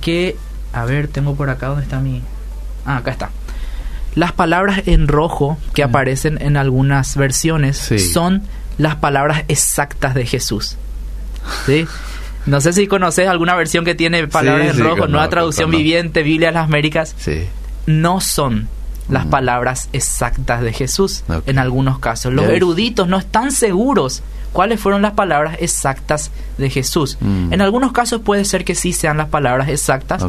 que, 0.00 0.36
a 0.72 0.84
ver, 0.84 1.08
tengo 1.08 1.34
por 1.34 1.50
acá, 1.50 1.68
¿dónde 1.68 1.82
está 1.82 2.00
mi...? 2.00 2.22
Ah, 2.84 2.98
acá 2.98 3.10
está. 3.10 3.30
Las 4.14 4.32
palabras 4.32 4.82
en 4.86 5.08
rojo 5.08 5.58
que 5.74 5.84
mm. 5.84 5.88
aparecen 5.88 6.38
en 6.40 6.56
algunas 6.56 7.16
versiones 7.16 7.90
son 8.12 8.42
las 8.78 8.96
palabras 8.96 9.44
exactas 9.48 10.14
de 10.14 10.26
Jesús. 10.26 10.76
¿Sí? 11.66 11.86
No 12.46 12.60
sé 12.60 12.72
si 12.72 12.86
conoces 12.86 13.28
alguna 13.28 13.54
versión 13.54 13.84
que 13.84 13.94
tiene 13.94 14.26
palabras 14.26 14.76
en 14.76 14.82
rojo, 14.82 15.06
nueva 15.06 15.28
traducción 15.28 15.70
viviente, 15.70 16.22
Biblia 16.22 16.48
de 16.48 16.54
las 16.54 16.64
Américas. 16.64 17.14
Sí. 17.18 17.44
No 17.86 18.20
son 18.20 18.68
las 19.08 19.26
mm. 19.26 19.30
palabras 19.30 19.88
exactas 19.92 20.62
de 20.62 20.72
Jesús 20.72 21.24
en 21.46 21.58
algunos 21.58 21.98
casos. 21.98 22.32
Los 22.32 22.46
eruditos 22.46 23.08
no 23.08 23.18
están 23.18 23.52
seguros 23.52 24.22
cuáles 24.58 24.80
fueron 24.80 25.02
las 25.02 25.12
palabras 25.12 25.56
exactas 25.60 26.32
de 26.56 26.68
Jesús. 26.68 27.16
Mm. 27.20 27.52
En 27.52 27.60
algunos 27.60 27.92
casos 27.92 28.22
puede 28.22 28.44
ser 28.44 28.64
que 28.64 28.74
sí 28.74 28.92
sean 28.92 29.16
las 29.16 29.28
palabras 29.28 29.68
exactas, 29.68 30.26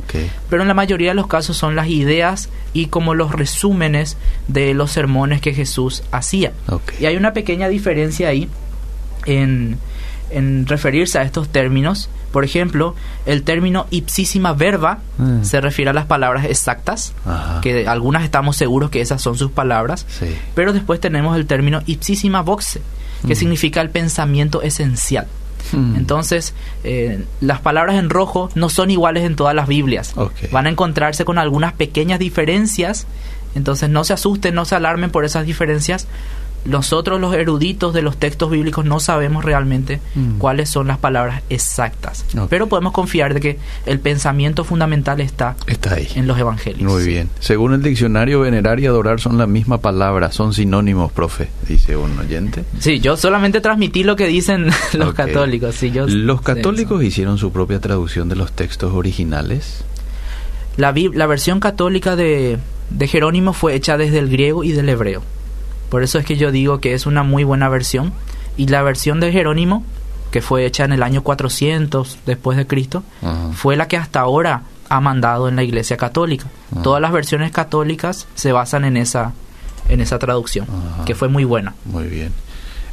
pero 0.51 0.61
en 0.61 0.67
la 0.67 0.75
mayoría 0.75 1.09
de 1.09 1.15
los 1.15 1.25
casos 1.25 1.57
son 1.57 1.75
las 1.75 1.87
ideas 1.87 2.49
y 2.71 2.85
como 2.85 3.15
los 3.15 3.31
resúmenes 3.31 4.17
de 4.47 4.75
los 4.75 4.91
sermones 4.91 5.41
que 5.41 5.55
Jesús 5.55 6.03
hacía. 6.11 6.53
Y 6.99 7.07
hay 7.07 7.17
una 7.17 7.33
pequeña 7.33 7.69
diferencia 7.69 8.27
ahí 8.27 8.47
en, 9.25 9.79
en 10.29 10.67
referirse 10.67 11.17
a 11.17 11.23
estos 11.23 11.49
términos. 11.49 12.07
Por 12.31 12.45
ejemplo, 12.45 12.93
el 13.25 13.41
término 13.41 13.87
ipsísima 13.89 14.53
verba 14.53 14.99
mm. 15.17 15.41
se 15.41 15.59
refiere 15.59 15.89
a 15.89 15.93
las 15.93 16.05
palabras 16.05 16.45
exactas, 16.45 17.15
que 17.63 17.87
algunas 17.87 18.23
estamos 18.23 18.57
seguros 18.57 18.91
que 18.91 19.01
esas 19.01 19.23
son 19.23 19.35
sus 19.39 19.49
palabras, 19.49 20.05
pero 20.53 20.71
después 20.71 20.99
tenemos 20.99 21.35
el 21.35 21.47
término 21.47 21.81
ipsísima 21.87 22.43
voxe, 22.43 22.79
que 23.25 23.33
mm. 23.33 23.37
significa 23.37 23.81
el 23.81 23.89
pensamiento 23.89 24.61
esencial. 24.61 25.27
Mm. 25.71 25.95
Entonces, 25.97 26.53
eh, 26.83 27.23
las 27.41 27.59
palabras 27.59 27.95
en 27.97 28.09
rojo 28.09 28.49
no 28.55 28.69
son 28.69 28.91
iguales 28.91 29.23
en 29.23 29.35
todas 29.35 29.55
las 29.55 29.67
Biblias. 29.67 30.13
Van 30.51 30.67
a 30.67 30.69
encontrarse 30.69 31.25
con 31.25 31.37
algunas 31.37 31.73
pequeñas 31.73 32.19
diferencias. 32.19 33.07
Entonces, 33.55 33.89
no 33.89 34.03
se 34.03 34.13
asusten, 34.13 34.55
no 34.55 34.65
se 34.65 34.75
alarmen 34.75 35.11
por 35.11 35.25
esas 35.25 35.45
diferencias, 35.45 36.07
nosotros 36.65 37.19
los 37.19 37.33
eruditos 37.33 37.93
de 37.93 38.01
los 38.01 38.17
textos 38.17 38.51
bíblicos 38.51 38.85
no 38.85 38.99
sabemos 38.99 39.45
realmente 39.45 39.99
mm. 40.15 40.37
cuáles 40.37 40.69
son 40.69 40.87
las 40.87 40.97
palabras 40.97 41.41
exactas, 41.49 42.25
pero 42.49 42.67
podemos 42.67 42.93
confiar 42.93 43.33
de 43.33 43.39
que 43.39 43.59
el 43.85 43.99
pensamiento 43.99 44.63
fundamental 44.63 45.21
está, 45.21 45.55
está 45.67 45.95
ahí. 45.95 46.07
en 46.15 46.27
los 46.27 46.37
evangelios. 46.37 46.91
Muy 46.91 47.05
bien. 47.05 47.29
Según 47.39 47.73
el 47.73 47.81
diccionario, 47.81 48.41
venerar 48.41 48.79
y 48.79 48.85
adorar 48.85 49.19
son 49.19 49.37
la 49.37 49.47
misma 49.47 49.79
palabra, 49.79 50.31
son 50.31 50.53
sinónimos, 50.53 51.11
profe, 51.11 51.49
dice 51.67 51.95
un 51.95 52.17
oyente. 52.19 52.63
Sí, 52.79 52.99
yo 52.99 53.17
solamente 53.17 53.61
transmití 53.61 54.03
lo 54.03 54.15
que 54.15 54.27
dicen 54.27 54.67
los 54.93 55.13
católicos. 55.13 55.75
Sí, 55.75 55.91
yo 55.91 56.07
¿Los 56.07 56.41
católicos 56.41 57.03
hicieron 57.03 57.37
su 57.37 57.51
propia 57.51 57.79
traducción 57.79 58.29
de 58.29 58.35
los 58.35 58.51
textos 58.51 58.93
originales? 58.93 59.83
La, 60.77 60.93
la 61.13 61.27
versión 61.27 61.59
católica 61.59 62.15
de, 62.15 62.57
de 62.89 63.07
Jerónimo 63.07 63.53
fue 63.53 63.75
hecha 63.75 63.97
desde 63.97 64.19
el 64.19 64.29
griego 64.29 64.63
y 64.63 64.71
del 64.71 64.89
hebreo. 64.89 65.21
Por 65.89 66.03
eso 66.03 66.19
es 66.19 66.25
que 66.25 66.37
yo 66.37 66.51
digo 66.51 66.79
que 66.79 66.93
es 66.93 67.05
una 67.05 67.23
muy 67.23 67.43
buena 67.43 67.69
versión. 67.69 68.13
Y 68.57 68.67
la 68.67 68.81
versión 68.81 69.19
de 69.19 69.31
Jerónimo, 69.31 69.83
que 70.31 70.41
fue 70.41 70.65
hecha 70.65 70.85
en 70.85 70.91
el 70.91 71.03
año 71.03 71.23
400 71.23 72.19
después 72.25 72.57
de 72.57 72.67
Cristo, 72.67 73.03
fue 73.53 73.75
la 73.75 73.87
que 73.87 73.97
hasta 73.97 74.19
ahora 74.19 74.63
ha 74.89 74.99
mandado 75.01 75.47
en 75.47 75.55
la 75.55 75.63
Iglesia 75.63 75.97
Católica. 75.97 76.47
Todas 76.83 77.01
las 77.01 77.11
versiones 77.11 77.51
católicas 77.51 78.27
se 78.35 78.51
basan 78.51 78.85
en 78.85 78.97
esa 78.97 79.33
en 79.87 80.01
esa 80.01 80.19
traducción, 80.19 80.67
que 81.05 81.15
fue 81.15 81.29
muy 81.29 81.43
buena. 81.43 81.73
Muy 81.85 82.05
bien. 82.05 82.31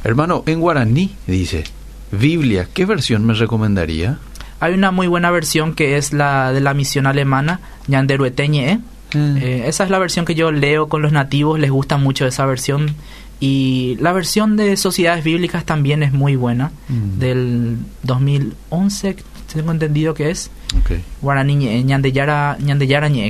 Hermano, 0.03 0.43
en 0.45 0.59
guaraní 0.59 1.15
dice, 1.27 1.63
Biblia, 2.11 2.67
¿qué 2.73 2.85
versión 2.85 3.25
me 3.25 3.33
recomendaría? 3.33 4.17
Hay 4.59 4.73
una 4.73 4.91
muy 4.91 5.07
buena 5.07 5.29
versión 5.29 5.73
que 5.73 5.97
es 5.97 6.13
la 6.13 6.51
de 6.51 6.61
la 6.61 6.73
misión 6.73 7.05
alemana, 7.05 7.59
Ñanderueteñe, 7.87 8.79
Mm. 9.13 9.37
Eh, 9.37 9.67
esa 9.67 9.83
es 9.83 9.89
la 9.89 9.99
versión 9.99 10.25
que 10.25 10.35
yo 10.35 10.51
leo 10.51 10.89
con 10.89 11.01
los 11.01 11.11
nativos, 11.11 11.59
les 11.59 11.71
gusta 11.71 11.97
mucho 11.97 12.25
esa 12.25 12.45
versión. 12.45 12.95
Y 13.39 13.97
la 13.99 14.13
versión 14.13 14.57
de 14.57 14.75
Sociedades 14.77 15.23
Bíblicas 15.23 15.63
también 15.63 16.01
es 16.01 16.11
muy 16.11 16.35
buena, 16.35 16.71
mm. 16.89 17.19
del 17.19 17.77
2011, 18.03 19.17
tengo 19.55 19.71
entendido 19.71 20.13
que 20.13 20.29
es. 20.29 20.51
Okay. 20.81 21.01
Guaraní, 21.21 21.83
Ñandeyara, 21.83 22.57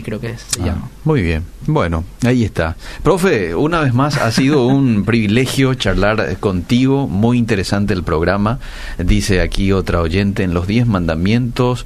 creo 0.04 0.20
que 0.20 0.38
se 0.38 0.62
ah, 0.62 0.66
llama. 0.66 0.90
Muy 1.04 1.22
bien. 1.22 1.44
Bueno, 1.68 2.04
ahí 2.26 2.44
está. 2.44 2.76
Profe, 3.04 3.54
una 3.56 3.82
vez 3.82 3.94
más 3.94 4.18
ha 4.18 4.32
sido 4.32 4.66
un 4.66 5.04
privilegio 5.06 5.74
charlar 5.76 6.38
contigo. 6.40 7.08
Muy 7.08 7.38
interesante 7.38 7.94
el 7.94 8.04
programa. 8.04 8.60
Dice 8.98 9.42
aquí 9.42 9.72
otra 9.72 10.02
oyente 10.02 10.44
en 10.44 10.54
los 10.54 10.68
10 10.68 10.88
mandamientos 10.88 11.86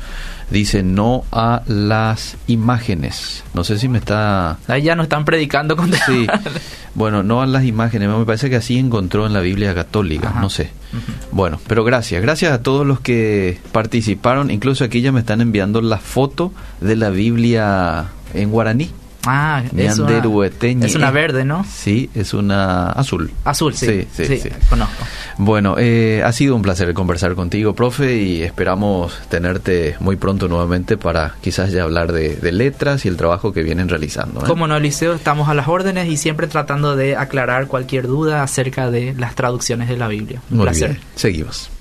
dice 0.52 0.84
no 0.84 1.24
a 1.32 1.64
las 1.66 2.38
imágenes. 2.48 3.44
No 3.54 3.64
sé 3.64 3.80
si 3.80 3.88
me 3.88 3.98
está... 3.98 4.58
Ahí 4.68 4.84
ya 4.84 4.96
no 4.96 5.04
están 5.04 5.26
predicando 5.26 5.76
con... 5.76 5.92
Sí, 5.94 6.28
bueno, 6.96 7.24
no 7.24 7.42
a 7.42 7.46
las 7.46 7.64
imágenes. 7.64 8.10
Me 8.10 8.26
parece 8.26 8.50
que 8.50 8.58
así 8.58 8.78
encontró 8.78 9.26
en 9.26 9.34
la 9.34 9.40
Biblia 9.40 9.74
católica, 9.74 10.34
no 10.40 10.50
sé. 10.50 10.70
Bueno, 11.32 11.60
pero 11.68 11.84
gracias. 11.84 12.22
Gracias 12.22 12.52
a 12.52 12.64
todos 12.64 12.86
los 12.86 13.00
que 13.00 13.60
participaron. 13.72 14.52
Incluso 14.52 14.84
aquí 14.84 15.02
ya 15.02 15.12
me 15.12 15.20
están 15.20 15.42
enviando 15.42 15.82
la 15.82 15.98
foto 15.98 16.52
de 16.80 16.96
la 16.96 17.10
Biblia 17.10 18.10
en 18.34 18.52
guaraní. 18.52 18.92
Ah, 19.26 19.64
es 19.76 20.00
una, 20.00 20.86
es 20.86 20.96
una 20.96 21.12
verde, 21.12 21.46
¿no? 21.46 21.64
Sí, 21.64 22.10
es 22.16 22.34
una 22.34 22.88
azul. 22.88 23.32
Azul, 23.44 23.76
sí. 23.76 24.08
Sí, 24.12 24.26
sí, 24.26 24.50
conozco. 24.70 25.04
Bueno, 25.38 25.76
eh, 25.78 26.24
ha 26.26 26.32
sido 26.32 26.56
un 26.56 26.62
placer 26.62 26.94
conversar 26.94 27.36
contigo, 27.36 27.74
profe, 27.74 28.18
y 28.18 28.42
esperamos 28.42 29.14
tenerte 29.30 29.96
muy 30.00 30.16
pronto 30.16 30.48
nuevamente 30.48 30.98
para 30.98 31.36
quizás 31.42 31.72
ya 31.72 31.84
hablar 31.84 32.12
de, 32.12 32.52
letras 32.52 33.06
y 33.06 33.08
el 33.08 33.16
trabajo 33.16 33.54
que 33.54 33.64
vienen 33.64 33.88
realizando. 33.88 34.42
¿eh? 34.42 34.44
Como 34.46 34.68
no, 34.68 34.76
Eliseo, 34.76 35.14
estamos 35.14 35.48
a 35.48 35.54
las 35.54 35.68
órdenes 35.68 36.10
y 36.10 36.18
siempre 36.18 36.48
tratando 36.48 36.96
de 36.96 37.16
aclarar 37.16 37.68
cualquier 37.68 38.08
duda 38.08 38.44
acerca 38.44 38.92
de 38.92 39.14
las 39.18 39.36
traducciones 39.36 39.88
de 39.88 39.98
la 39.98 40.08
Biblia. 40.08 40.42
Un 40.52 40.58
muy 40.58 40.66
placer. 40.66 40.90
Bien. 40.90 41.02
Seguimos. 41.16 41.72